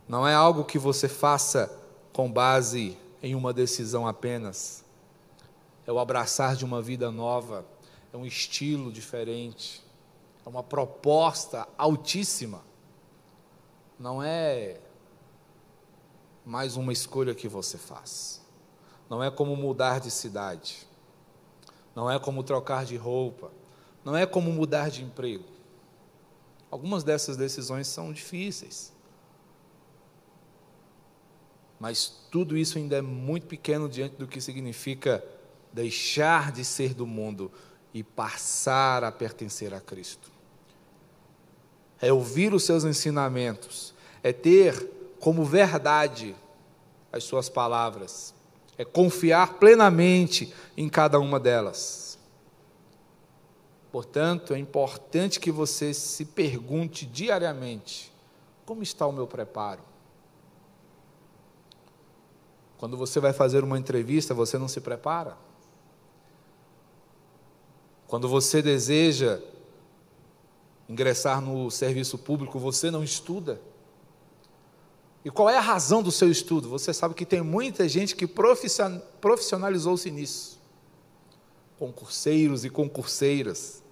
[0.08, 1.72] Não é algo que você faça
[2.14, 4.84] com base em uma decisão apenas.
[5.86, 7.66] É o abraçar de uma vida nova,
[8.12, 9.84] é um estilo diferente,
[10.46, 12.62] é uma proposta altíssima.
[14.00, 14.80] Não é
[16.46, 18.42] mais uma escolha que você faz.
[19.10, 20.88] Não é como mudar de cidade
[21.98, 23.52] não é como trocar de roupa,
[24.06, 25.46] não é como mudar de emprego.
[26.70, 28.94] Algumas dessas decisões são difíceis.
[31.80, 35.26] Mas tudo isso ainda é muito pequeno diante do que significa
[35.74, 37.52] deixar de ser do mundo
[37.92, 40.30] e passar a pertencer a Cristo.
[42.02, 46.36] É ouvir os seus ensinamentos, é ter como verdade
[47.12, 48.34] as suas palavras,
[48.78, 52.20] é confiar plenamente em cada uma delas.
[53.92, 58.12] Portanto, é importante que você se pergunte diariamente:
[58.66, 59.82] como está o meu preparo?
[62.78, 65.36] Quando você vai fazer uma entrevista, você não se prepara?
[68.08, 69.42] Quando você deseja
[70.90, 73.60] ingressar no serviço público, você não estuda?
[75.24, 76.70] E qual é a razão do seu estudo?
[76.70, 80.58] Você sabe que tem muita gente que profissionalizou-se nisso.
[81.78, 83.84] Concurseiros e concurseiras.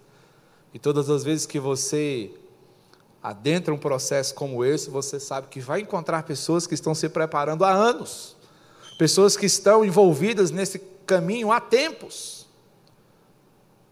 [0.74, 2.32] E todas as vezes que você
[3.22, 7.66] adentra um processo como esse, você sabe que vai encontrar pessoas que estão se preparando
[7.66, 8.38] há anos.
[8.98, 12.48] Pessoas que estão envolvidas nesse caminho há tempos.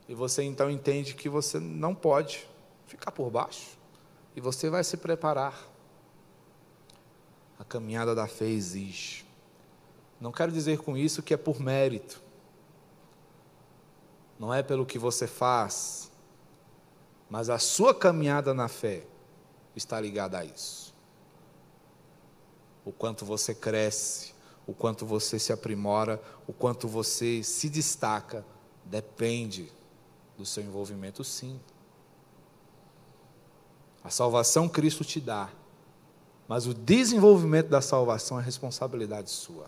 [0.07, 2.47] E você então entende que você não pode
[2.93, 3.77] ficar por baixo.
[4.36, 5.69] E você vai se preparar
[7.60, 9.25] a caminhada da fé exige.
[10.19, 12.21] Não quero dizer com isso que é por mérito.
[14.39, 16.12] Não é pelo que você faz,
[17.29, 19.06] mas a sua caminhada na fé
[19.75, 20.93] está ligada a isso.
[22.84, 24.34] O quanto você cresce,
[24.67, 28.45] o quanto você se aprimora, o quanto você se destaca,
[28.84, 29.71] depende
[30.38, 31.60] do seu envolvimento, sim.
[34.03, 35.49] A salvação Cristo te dá
[36.47, 39.65] mas o desenvolvimento da salvação é responsabilidade sua.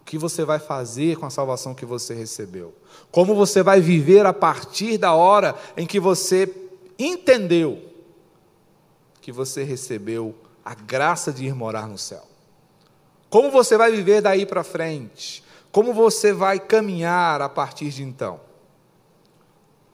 [0.00, 2.74] O que você vai fazer com a salvação que você recebeu?
[3.12, 6.52] Como você vai viver a partir da hora em que você
[6.98, 7.86] entendeu
[9.20, 12.26] que você recebeu a graça de ir morar no céu?
[13.28, 15.44] Como você vai viver daí para frente?
[15.70, 18.40] Como você vai caminhar a partir de então?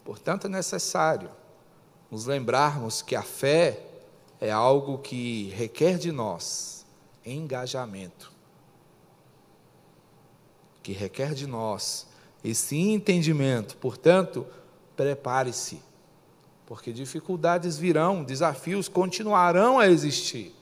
[0.02, 1.28] Portanto, é necessário
[2.16, 3.79] nos lembrarmos que a fé
[4.40, 6.87] é algo que requer de nós
[7.26, 8.33] engajamento,
[10.83, 12.07] que requer de nós
[12.42, 13.76] esse entendimento.
[13.76, 14.46] Portanto,
[14.96, 15.83] prepare-se,
[16.64, 20.57] porque dificuldades virão, desafios continuarão a existir.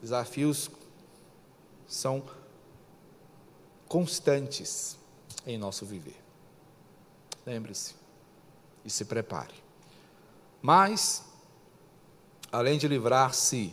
[0.00, 0.70] Desafios
[1.86, 2.24] são
[3.86, 4.96] constantes
[5.46, 6.16] em nosso viver.
[7.44, 7.94] Lembre-se
[8.82, 9.65] e se prepare.
[10.66, 11.22] Mas
[12.50, 13.72] além de livrar-se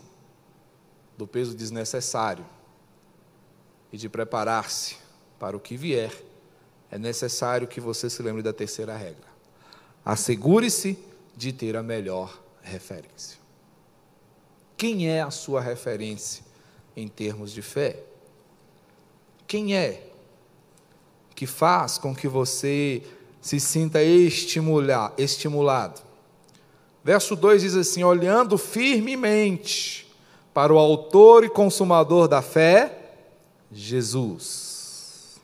[1.17, 2.45] do peso desnecessário
[3.91, 4.97] e de preparar-se
[5.39, 6.13] para o que vier,
[6.91, 9.25] é necessário que você se lembre da terceira regra.
[10.05, 11.03] Assegure-se
[11.35, 13.39] de ter a melhor referência.
[14.77, 16.45] Quem é a sua referência
[16.95, 18.03] em termos de fé?
[19.47, 20.11] Quem é
[21.33, 23.01] que faz com que você
[23.41, 26.12] se sinta estimulado?
[27.03, 30.07] Verso 2 diz assim: olhando firmemente
[30.53, 33.15] para o Autor e Consumador da fé,
[33.71, 35.41] Jesus.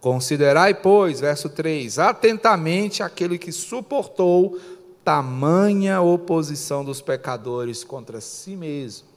[0.00, 4.60] Considerai, pois, verso 3, atentamente aquele que suportou
[5.04, 9.08] tamanha oposição dos pecadores contra si mesmo.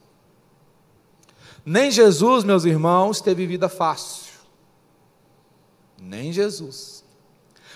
[1.64, 4.32] Nem Jesus, meus irmãos, teve vida fácil.
[6.00, 7.04] Nem Jesus.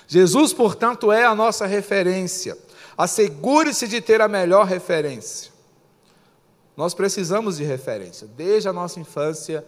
[0.07, 2.57] Jesus, portanto, é a nossa referência
[3.01, 5.51] Assegure-se de ter a melhor referência.
[6.77, 8.29] Nós precisamos de referência.
[8.37, 9.67] Desde a nossa infância,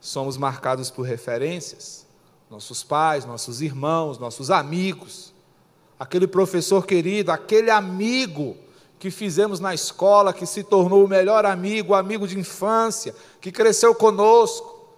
[0.00, 2.04] somos marcados por referências.
[2.50, 5.32] Nossos pais, nossos irmãos, nossos amigos.
[5.96, 8.56] Aquele professor querido, aquele amigo
[8.98, 13.52] que fizemos na escola, que se tornou o melhor amigo, o amigo de infância, que
[13.52, 14.88] cresceu conosco,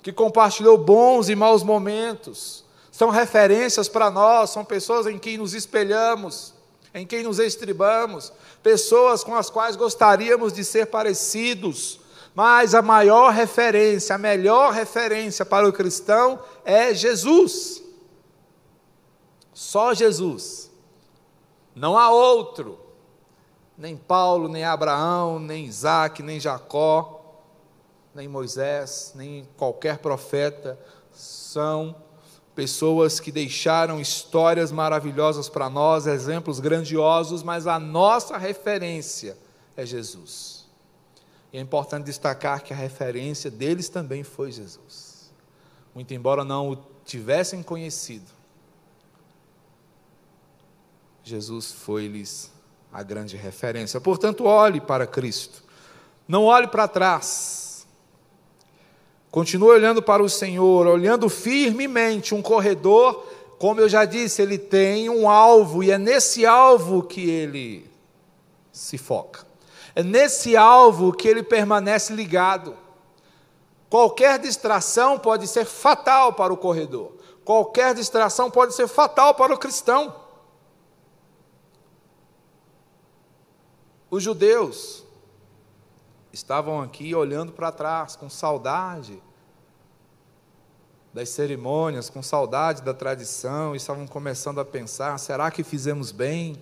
[0.00, 2.64] que compartilhou bons e maus momentos.
[2.90, 6.53] são referências para nós, são pessoas em quem nos espelhamos,
[6.94, 8.32] em quem nos estribamos,
[8.62, 12.00] pessoas com as quais gostaríamos de ser parecidos,
[12.32, 17.82] mas a maior referência, a melhor referência para o cristão é Jesus.
[19.52, 20.70] Só Jesus.
[21.74, 22.78] Não há outro.
[23.76, 27.42] Nem Paulo, nem Abraão, nem Isaac, nem Jacó,
[28.14, 30.78] nem Moisés, nem qualquer profeta
[31.10, 31.96] são
[32.54, 39.36] pessoas que deixaram histórias maravilhosas para nós, exemplos grandiosos, mas a nossa referência
[39.76, 40.64] é Jesus.
[41.52, 45.32] E é importante destacar que a referência deles também foi Jesus.
[45.94, 48.30] Muito embora não o tivessem conhecido,
[51.22, 52.52] Jesus foi-lhes
[52.92, 54.00] a grande referência.
[54.00, 55.64] Portanto, olhe para Cristo.
[56.28, 57.63] Não olhe para trás
[59.34, 63.26] Continue olhando para o Senhor, olhando firmemente um corredor,
[63.58, 67.90] como eu já disse, ele tem um alvo e é nesse alvo que ele
[68.70, 69.44] se foca.
[69.92, 72.76] É nesse alvo que ele permanece ligado.
[73.90, 77.16] Qualquer distração pode ser fatal para o corredor.
[77.44, 80.14] Qualquer distração pode ser fatal para o cristão.
[84.08, 85.02] Os judeus
[86.34, 89.22] estavam aqui olhando para trás, com saudade
[91.14, 96.60] das cerimônias, com saudade da tradição, e estavam começando a pensar: será que fizemos bem?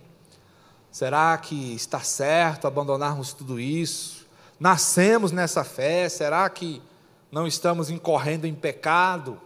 [0.91, 4.27] Será que está certo abandonarmos tudo isso?
[4.61, 6.83] Nascemos nessa fé, será que
[7.31, 9.41] não estamos incorrendo em pecado?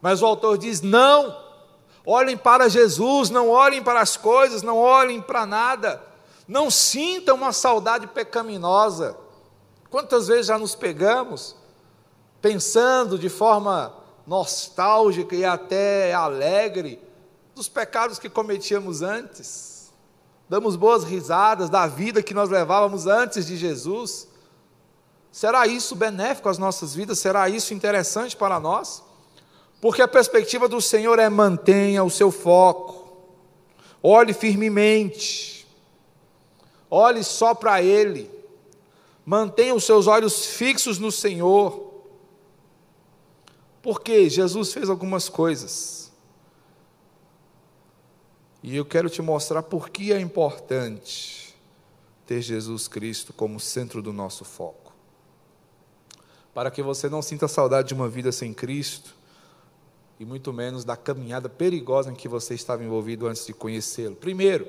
[0.00, 1.38] Mas o autor diz: não,
[2.06, 6.02] olhem para Jesus, não olhem para as coisas, não olhem para nada,
[6.48, 9.25] não sintam uma saudade pecaminosa.
[9.96, 11.56] Quantas vezes já nos pegamos
[12.42, 13.94] pensando de forma
[14.26, 17.00] nostálgica e até alegre
[17.54, 19.90] dos pecados que cometíamos antes.
[20.50, 24.28] Damos boas risadas da vida que nós levávamos antes de Jesus.
[25.32, 27.18] Será isso benéfico às nossas vidas?
[27.18, 29.02] Será isso interessante para nós?
[29.80, 33.16] Porque a perspectiva do Senhor é mantenha o seu foco,
[34.02, 35.66] olhe firmemente,
[36.90, 38.35] olhe só para Ele,
[39.26, 41.86] mantenha os seus olhos fixos no Senhor
[43.86, 46.10] porque Jesus fez algumas coisas.
[48.60, 51.54] E eu quero te mostrar por que é importante
[52.26, 54.92] ter Jesus Cristo como centro do nosso foco.
[56.52, 59.14] Para que você não sinta saudade de uma vida sem Cristo,
[60.18, 64.16] e muito menos da caminhada perigosa em que você estava envolvido antes de conhecê-lo.
[64.16, 64.68] Primeiro,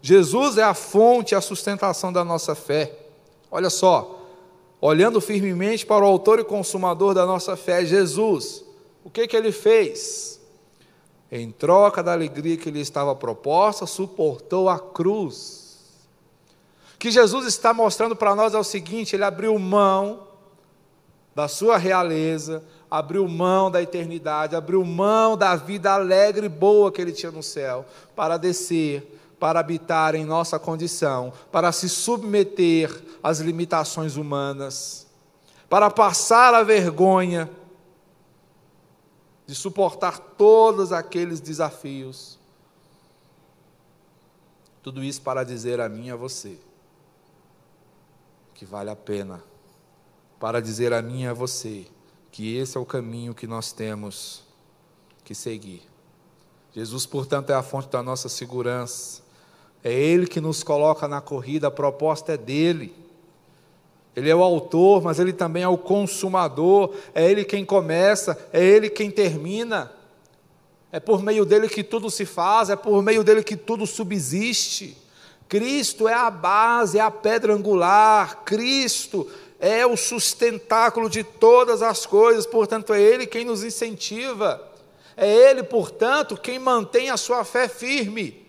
[0.00, 2.96] Jesus é a fonte e a sustentação da nossa fé.
[3.54, 4.18] Olha só,
[4.80, 8.64] olhando firmemente para o autor e consumador da nossa fé, Jesus.
[9.04, 10.40] O que, que ele fez?
[11.30, 15.76] Em troca da alegria que lhe estava proposta, suportou a cruz.
[16.94, 20.28] O que Jesus está mostrando para nós é o seguinte: ele abriu mão
[21.34, 27.02] da sua realeza, abriu mão da eternidade, abriu mão da vida alegre e boa que
[27.02, 27.84] ele tinha no céu,
[28.16, 35.04] para descer para habitar em nossa condição, para se submeter às limitações humanas,
[35.68, 37.50] para passar a vergonha
[39.44, 42.38] de suportar todos aqueles desafios.
[44.80, 46.56] Tudo isso para dizer a mim e a você
[48.54, 49.42] que vale a pena,
[50.38, 51.88] para dizer a mim e a você
[52.30, 54.44] que esse é o caminho que nós temos
[55.24, 55.82] que seguir.
[56.72, 59.21] Jesus, portanto, é a fonte da nossa segurança,
[59.84, 62.94] é Ele que nos coloca na corrida, a proposta é dele.
[64.14, 68.62] Ele é o autor, mas ele também é o consumador, é ele quem começa, é
[68.62, 69.90] ele quem termina.
[70.92, 74.98] É por meio dele que tudo se faz, é por meio dele que tudo subsiste.
[75.48, 79.26] Cristo é a base, é a pedra angular, Cristo
[79.58, 84.60] é o sustentáculo de todas as coisas, portanto, é Ele quem nos incentiva,
[85.16, 88.41] é Ele, portanto, quem mantém a sua fé firme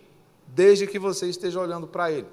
[0.53, 2.27] desde que você esteja olhando para Ele.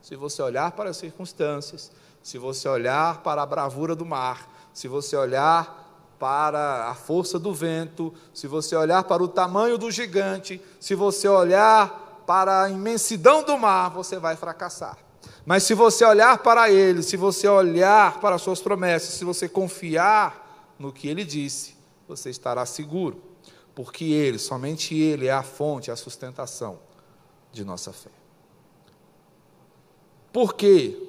[0.00, 1.90] Se você olhar para as circunstâncias,
[2.22, 7.52] se você olhar para a bravura do mar, se você olhar para a força do
[7.52, 13.42] vento, se você olhar para o tamanho do gigante, se você olhar para a imensidão
[13.42, 14.96] do mar, você vai fracassar.
[15.44, 19.48] Mas se você olhar para Ele, se você olhar para as Suas promessas, se você
[19.48, 21.74] confiar no que Ele disse,
[22.06, 23.20] você estará seguro,
[23.74, 26.83] porque Ele, somente Ele, é a fonte, a sustentação
[27.54, 28.10] de nossa fé.
[30.32, 31.00] Por quê?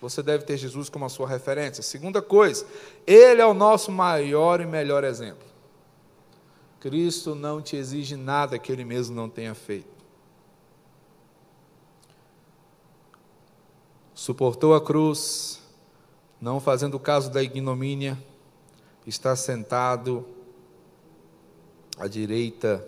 [0.00, 1.82] Você deve ter Jesus como a sua referência.
[1.82, 2.66] Segunda coisa,
[3.06, 5.54] Ele é o nosso maior e melhor exemplo.
[6.84, 9.88] Cristo não te exige nada que ele mesmo não tenha feito.
[14.14, 15.62] Suportou a cruz,
[16.38, 18.22] não fazendo caso da ignomínia,
[19.06, 20.26] está sentado
[21.98, 22.86] à direita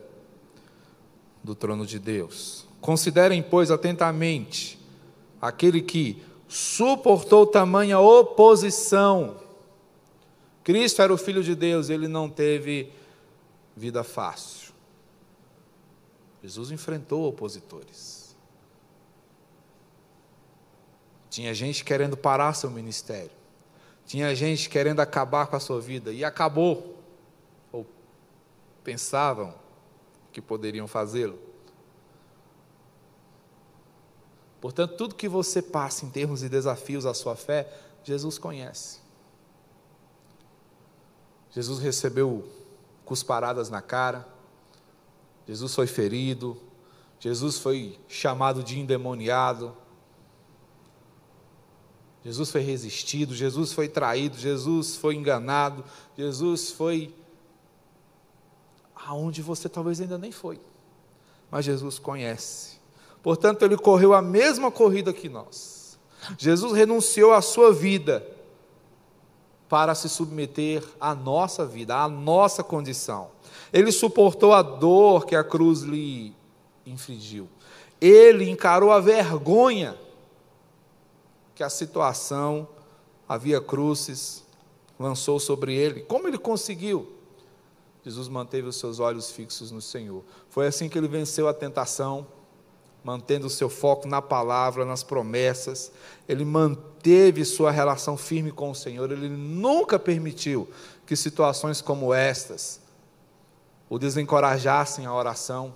[1.43, 2.66] do trono de Deus.
[2.87, 4.78] Considerem, pois, atentamente
[5.43, 9.39] aquele que suportou tamanha oposição.
[10.62, 12.93] Cristo era o Filho de Deus, ele não teve
[13.76, 14.72] vida fácil.
[16.41, 18.37] Jesus enfrentou opositores.
[21.28, 23.32] Tinha gente querendo parar seu ministério.
[24.07, 26.12] Tinha gente querendo acabar com a sua vida.
[26.12, 27.03] E acabou.
[27.72, 27.84] Ou
[28.84, 29.53] pensavam
[30.30, 31.45] que poderiam fazê-lo.
[34.61, 37.70] Portanto, tudo que você passa em termos de desafios à sua fé,
[38.02, 38.98] Jesus conhece.
[41.50, 42.46] Jesus recebeu
[43.04, 44.28] cusparadas na cara,
[45.46, 46.61] Jesus foi ferido,
[47.18, 49.74] Jesus foi chamado de endemoniado,
[52.24, 55.84] Jesus foi resistido, Jesus foi traído, Jesus foi enganado,
[56.16, 57.14] Jesus foi
[58.94, 60.61] aonde você talvez ainda nem foi,
[61.50, 62.76] mas Jesus conhece.
[63.27, 65.99] Portanto, ele correu a mesma corrida que nós.
[66.39, 68.24] Jesus renunciou à sua vida
[69.68, 73.33] para se submeter à nossa vida, à nossa condição.
[73.72, 76.37] Ele suportou a dor que a cruz lhe
[76.87, 77.49] infligiu.
[78.01, 79.99] Ele encarou a vergonha
[81.53, 82.68] que a situação,
[83.29, 84.45] havia cruzes,
[85.01, 86.03] lançou sobre ele.
[86.03, 87.11] Como ele conseguiu?
[88.05, 90.22] Jesus manteve os seus olhos fixos no Senhor.
[90.49, 92.24] Foi assim que ele venceu a tentação,
[93.07, 95.92] mantendo o seu foco na palavra, nas promessas.
[96.28, 99.12] Ele manteve sua relação firme com o Senhor.
[99.12, 100.68] Ele nunca permitiu
[101.07, 102.80] que situações como estas
[103.88, 105.72] o desencorajassem a oração.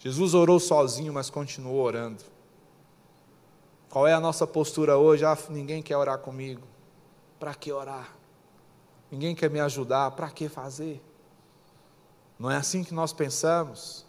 [0.00, 2.24] Jesus orou sozinho, mas continuou orando.
[3.88, 5.24] Qual é a nossa postura hoje?
[5.24, 6.66] Ah, ninguém quer orar comigo.
[7.38, 8.12] Para que orar?
[9.08, 10.10] Ninguém quer me ajudar.
[10.10, 11.00] Para que fazer?
[12.36, 14.07] Não é assim que nós pensamos.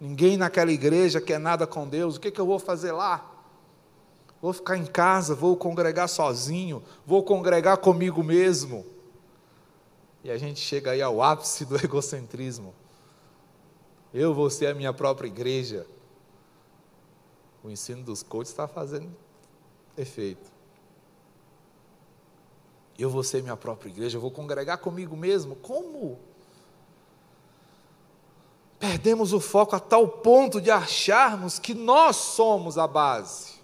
[0.00, 2.16] Ninguém naquela igreja quer nada com Deus.
[2.16, 3.30] O que, que eu vou fazer lá?
[4.40, 8.86] Vou ficar em casa, vou congregar sozinho, vou congregar comigo mesmo.
[10.24, 12.74] E a gente chega aí ao ápice do egocentrismo.
[14.12, 15.86] Eu vou ser a minha própria igreja.
[17.62, 19.14] O ensino dos coaches está fazendo
[19.96, 20.50] efeito.
[22.98, 25.54] Eu vou ser minha própria igreja, eu vou congregar comigo mesmo.
[25.56, 26.18] Como?
[28.80, 33.60] Perdemos o foco a tal ponto de acharmos que nós somos a base.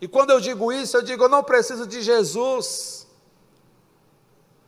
[0.00, 3.06] E quando eu digo isso, eu digo: eu não preciso de Jesus,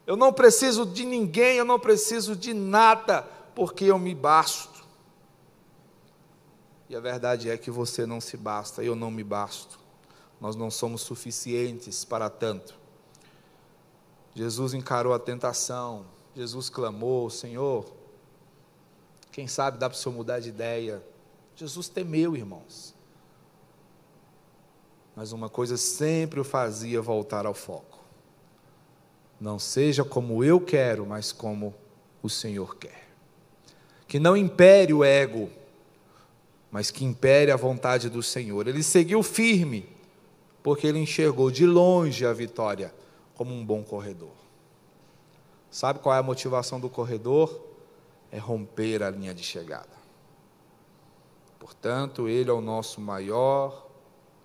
[0.07, 3.23] eu não preciso de ninguém, eu não preciso de nada,
[3.57, 4.85] porque eu me basto.
[6.89, 9.81] E a verdade é que você não se basta, eu não me basto.
[10.41, 12.75] Nós não somos suficientes para tanto.
[14.33, 16.07] Jesus encarou a tentação,
[16.37, 18.02] Jesus clamou: Senhor,
[19.33, 21.03] quem sabe dá para o senhor mudar de ideia.
[21.57, 22.95] Jesus temeu, irmãos.
[25.17, 27.99] Mas uma coisa sempre o fazia voltar ao foco.
[29.41, 31.75] Não seja como eu quero, mas como
[32.23, 33.09] o Senhor quer.
[34.07, 35.51] Que não impere o ego,
[36.71, 38.69] mas que impere a vontade do Senhor.
[38.69, 39.89] Ele seguiu firme,
[40.63, 42.95] porque ele enxergou de longe a vitória
[43.35, 44.31] como um bom corredor.
[45.71, 47.72] Sabe qual é a motivação do corredor?
[48.33, 50.03] É romper a linha de chegada.
[51.61, 53.87] Portanto, Ele é o nosso maior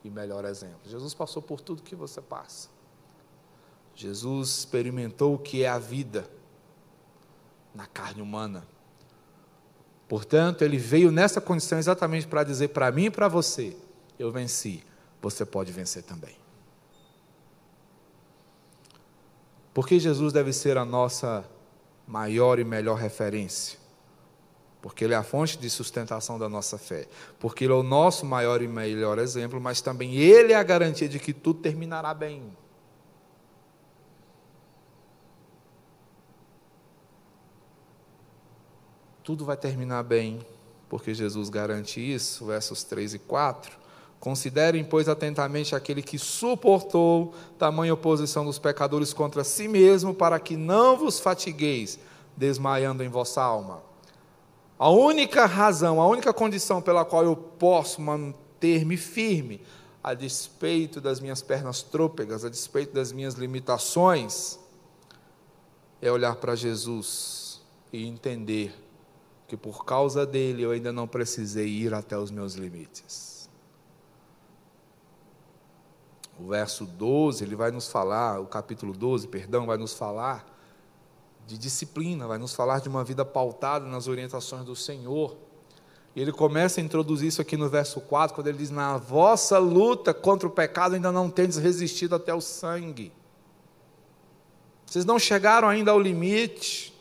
[0.04, 0.82] e melhor exemplo.
[0.86, 2.70] Jesus passou por tudo que você passa.
[3.96, 6.30] Jesus experimentou o que é a vida
[7.74, 8.68] na carne humana.
[10.08, 13.76] Portanto, ele veio nessa condição exatamente para dizer para mim e para você:
[14.20, 14.84] eu venci,
[15.22, 16.38] você pode vencer também.
[19.74, 21.44] Porque Jesus deve ser a nossa
[22.08, 23.78] maior e melhor referência.
[24.82, 27.08] Porque Ele é a fonte de sustentação da nossa fé.
[27.40, 31.10] Porque Ele é o nosso maior e melhor exemplo, mas também Ele é a garantia
[31.10, 32.56] de que tudo terminará bem.
[39.24, 40.40] Tudo vai terminar bem,
[40.88, 43.87] porque Jesus garante isso, versos 3 e 4.
[44.20, 50.58] Considerem, pois, atentamente aquele que suportou tamanha oposição dos pecadores contra si mesmo, para que
[50.58, 52.00] não vos fatigueis,
[52.36, 53.84] desmaiando em vossa alma.
[54.80, 59.62] A única razão, a única condição pela qual eu posso manter-me firme,
[60.04, 64.60] a despeito das minhas pernas trôpegas, a despeito das minhas limitações,
[66.02, 67.62] é olhar para Jesus
[67.92, 68.74] e entender
[69.48, 73.37] que por causa dele eu ainda não precisei ir até os meus limites.
[76.40, 80.46] O verso 12, ele vai nos falar, o capítulo 12, perdão, vai nos falar
[81.48, 85.36] de disciplina, vai nos falar de uma vida pautada nas orientações do Senhor.
[86.16, 89.58] E ele começa a introduzir isso aqui no verso 4, quando ele diz: Na vossa
[89.58, 93.14] luta contra o pecado ainda não tendes resistido até o sangue.
[94.86, 96.94] Vocês não chegaram ainda ao limite.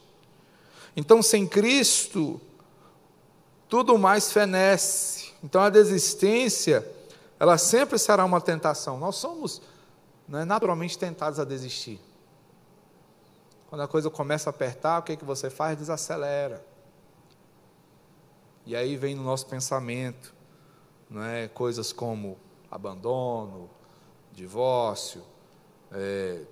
[0.97, 2.41] Então, sem Cristo,
[3.69, 5.31] tudo mais fenece.
[5.43, 6.87] Então, a desistência,
[7.39, 8.99] ela sempre será uma tentação.
[8.99, 9.63] Nós somos
[10.27, 12.01] né, naturalmente tentados a desistir.
[13.69, 15.77] Quando a coisa começa a apertar, o que, é que você faz?
[15.77, 16.65] Desacelera.
[18.65, 20.35] E aí vem no nosso pensamento
[21.09, 22.37] não é, coisas como
[22.71, 23.71] abandono,
[24.33, 25.23] divórcio,
[25.93, 26.43] é,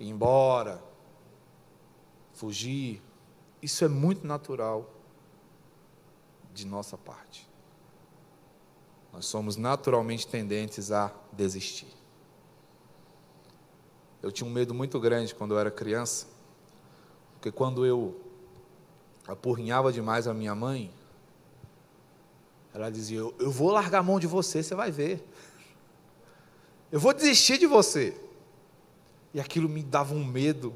[0.00, 0.82] ir embora,
[2.32, 3.02] fugir.
[3.60, 4.90] Isso é muito natural
[6.52, 7.48] de nossa parte.
[9.12, 11.88] Nós somos naturalmente tendentes a desistir.
[14.22, 16.26] Eu tinha um medo muito grande quando eu era criança,
[17.34, 18.20] porque quando eu
[19.26, 20.92] apurrinhava demais a minha mãe,
[22.72, 25.22] ela dizia: eu, eu vou largar a mão de você, você vai ver.
[26.90, 28.16] Eu vou desistir de você.
[29.34, 30.74] E aquilo me dava um medo,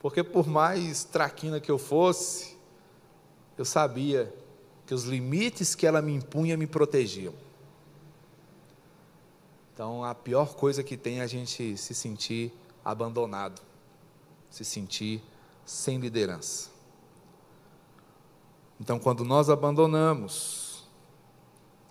[0.00, 2.56] porque por mais traquina que eu fosse,
[3.56, 4.32] eu sabia
[4.86, 7.34] que os limites que ela me impunha me protegiam.
[9.74, 12.52] Então, a pior coisa que tem é a gente se sentir
[12.84, 13.60] abandonado,
[14.48, 15.22] se sentir
[15.66, 16.70] sem liderança.
[18.80, 20.86] Então, quando nós abandonamos,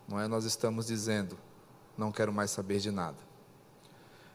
[0.08, 0.28] não é?
[0.28, 1.38] Nós estamos dizendo,
[1.98, 3.18] não quero mais saber de nada.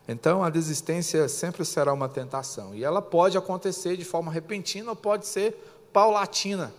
[0.07, 4.97] Então, a desistência sempre será uma tentação, e ela pode acontecer de forma repentina ou
[4.97, 5.55] pode ser
[5.93, 6.73] paulatina.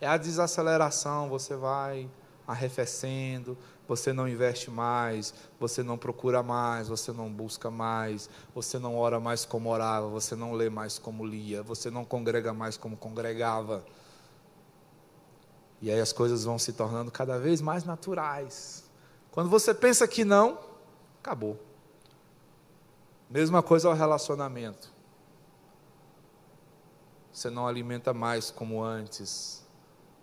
[0.00, 2.10] É a desaceleração, você vai
[2.46, 3.56] arrefecendo,
[3.88, 9.18] você não investe mais, você não procura mais, você não busca mais, você não ora
[9.18, 13.84] mais como orava, você não lê mais como lia, você não congrega mais como congregava.
[15.80, 18.84] E aí as coisas vão se tornando cada vez mais naturais.
[19.30, 20.58] Quando você pensa que não,
[21.20, 21.60] acabou.
[23.28, 24.94] Mesma coisa ao relacionamento.
[27.32, 29.65] Você não alimenta mais como antes,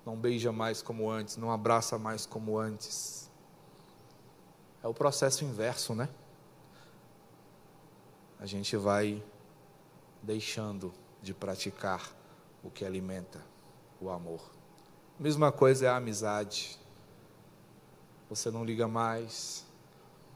[0.06, 3.30] não beija mais como antes, não abraça mais como antes.
[4.84, 6.10] É o processo inverso, né?
[8.39, 9.24] A gente vai
[10.22, 12.12] deixando de praticar
[12.62, 13.41] o que alimenta
[14.01, 14.41] o amor.
[15.18, 16.78] Mesma coisa é a amizade.
[18.30, 19.66] Você não liga mais,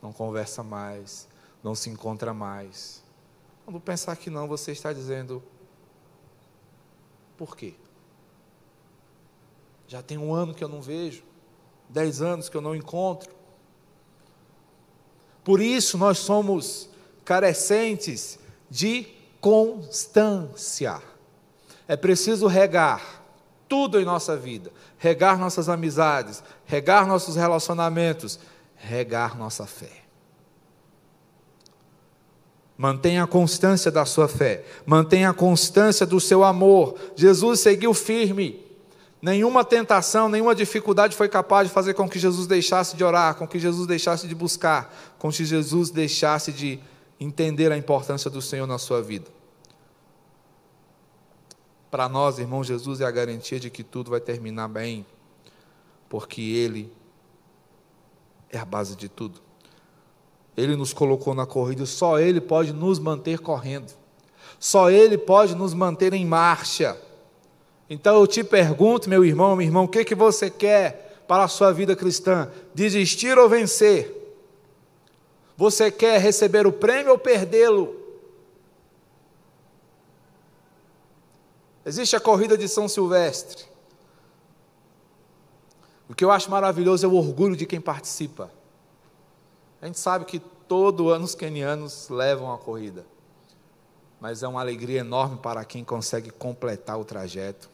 [0.01, 1.27] não conversa mais,
[1.61, 3.03] não se encontra mais.
[3.65, 5.43] Quando pensar que não, você está dizendo:
[7.35, 7.75] por quê?
[9.87, 11.23] Já tem um ano que eu não vejo,
[11.89, 13.31] dez anos que eu não encontro.
[15.43, 16.89] Por isso nós somos
[17.23, 18.37] carecentes
[18.69, 19.07] de
[19.39, 21.01] constância.
[21.87, 23.23] É preciso regar
[23.69, 28.39] tudo em nossa vida, regar nossas amizades, regar nossos relacionamentos,
[28.75, 30.03] regar nossa fé.
[32.77, 36.95] Mantenha a constância da sua fé, mantenha a constância do seu amor.
[37.15, 38.66] Jesus seguiu firme.
[39.21, 43.47] Nenhuma tentação, nenhuma dificuldade foi capaz de fazer com que Jesus deixasse de orar, com
[43.47, 46.79] que Jesus deixasse de buscar, com que Jesus deixasse de
[47.19, 49.25] entender a importância do Senhor na sua vida.
[51.89, 55.05] Para nós, irmão, Jesus é a garantia de que tudo vai terminar bem,
[56.07, 56.91] porque Ele
[58.51, 59.41] é a base de tudo.
[60.55, 63.91] Ele nos colocou na corrida, só Ele pode nos manter correndo,
[64.59, 66.99] só Ele pode nos manter em marcha.
[67.89, 71.47] Então eu te pergunto, meu irmão, meu irmão, o que, que você quer para a
[71.47, 72.51] sua vida cristã?
[72.73, 74.13] Desistir ou vencer?
[75.55, 77.95] Você quer receber o prêmio ou perdê-lo?
[81.85, 83.63] Existe a corrida de São Silvestre.
[86.09, 88.51] O que eu acho maravilhoso é o orgulho de quem participa.
[89.81, 93.05] A gente sabe que todo ano os quenianos levam a corrida,
[94.19, 97.69] mas é uma alegria enorme para quem consegue completar o trajeto,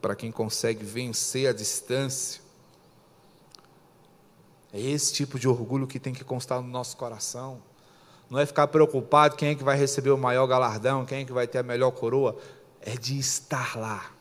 [0.00, 2.40] para quem consegue vencer a distância.
[4.72, 7.62] É esse tipo de orgulho que tem que constar no nosso coração.
[8.30, 11.32] Não é ficar preocupado quem é que vai receber o maior galardão, quem é que
[11.32, 12.38] vai ter a melhor coroa
[12.80, 14.12] é de estar lá.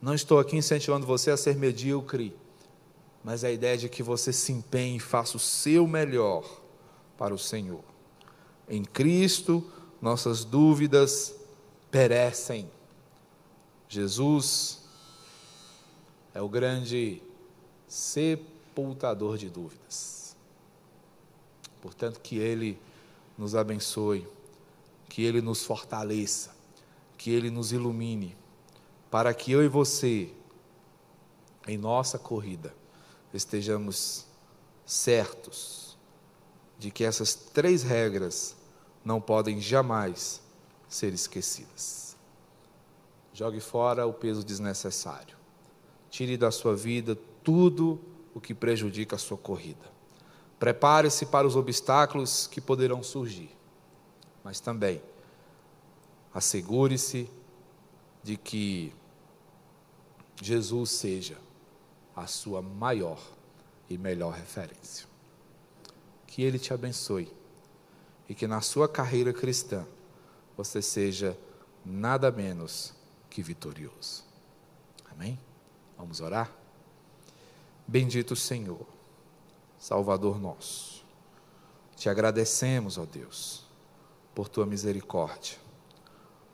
[0.00, 2.36] Não estou aqui incentivando você a ser medíocre,
[3.24, 6.44] mas a ideia de que você se empenhe e faça o seu melhor
[7.16, 7.82] para o Senhor.
[8.68, 9.64] Em Cristo,
[10.00, 11.34] nossas dúvidas
[11.90, 12.70] perecem.
[13.88, 14.80] Jesus
[16.34, 17.22] é o grande
[17.88, 20.36] sepultador de dúvidas.
[21.80, 22.78] Portanto, que Ele
[23.36, 24.26] nos abençoe,
[25.08, 26.54] que Ele nos fortaleça,
[27.16, 28.36] que Ele nos ilumine,
[29.10, 30.30] para que eu e você,
[31.66, 32.74] em nossa corrida,
[33.32, 34.26] estejamos
[34.84, 35.96] certos
[36.78, 38.54] de que essas três regras
[39.04, 40.42] não podem jamais
[40.88, 42.07] ser esquecidas.
[43.38, 45.36] Jogue fora o peso desnecessário.
[46.10, 48.00] Tire da sua vida tudo
[48.34, 49.86] o que prejudica a sua corrida.
[50.58, 53.56] Prepare-se para os obstáculos que poderão surgir,
[54.42, 55.00] mas também
[56.34, 57.30] assegure-se
[58.24, 58.92] de que
[60.42, 61.38] Jesus seja
[62.16, 63.20] a sua maior
[63.88, 65.06] e melhor referência.
[66.26, 67.32] Que Ele te abençoe
[68.28, 69.86] e que na sua carreira cristã
[70.56, 71.38] você seja
[71.86, 72.97] nada menos
[73.38, 74.24] que vitorioso.
[75.12, 75.38] Amém?
[75.96, 76.52] Vamos orar?
[77.86, 78.84] Bendito Senhor,
[79.78, 81.04] Salvador nosso,
[81.94, 83.64] te agradecemos, ó Deus,
[84.34, 85.56] por tua misericórdia,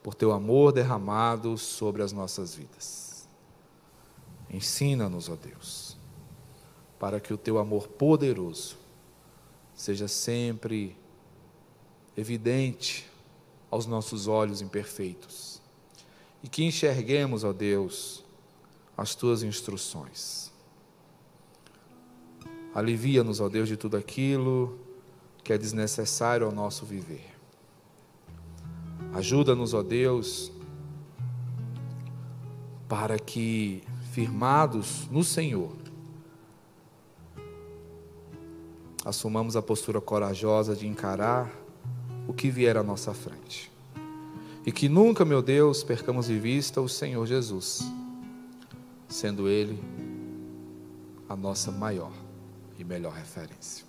[0.02, 3.26] por teu amor derramado sobre as nossas vidas.
[4.50, 5.96] Ensina-nos, ó Deus,
[6.98, 8.76] para que o teu amor poderoso
[9.74, 10.94] seja sempre
[12.14, 13.10] evidente
[13.70, 15.63] aos nossos olhos imperfeitos
[16.44, 18.22] e que enxerguemos, ó Deus,
[18.94, 20.52] as tuas instruções.
[22.74, 24.78] Alivia-nos, ó Deus, de tudo aquilo
[25.42, 27.34] que é desnecessário ao nosso viver.
[29.14, 30.52] Ajuda-nos, ó Deus,
[32.86, 33.82] para que,
[34.12, 35.74] firmados no Senhor,
[39.02, 41.50] assumamos a postura corajosa de encarar
[42.28, 43.73] o que vier à nossa frente.
[44.66, 47.82] E que nunca, meu Deus, percamos de vista o Senhor Jesus,
[49.08, 49.78] sendo Ele
[51.28, 52.12] a nossa maior
[52.78, 53.84] e melhor referência.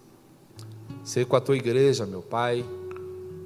[1.03, 2.65] Ser com a tua igreja, meu Pai,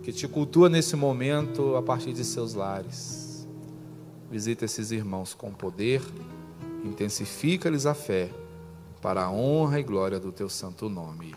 [0.01, 3.47] que te cultua nesse momento a partir de seus lares.
[4.31, 6.01] Visita esses irmãos com poder,
[6.83, 8.31] intensifica-lhes a fé,
[9.01, 11.35] para a honra e glória do teu santo nome.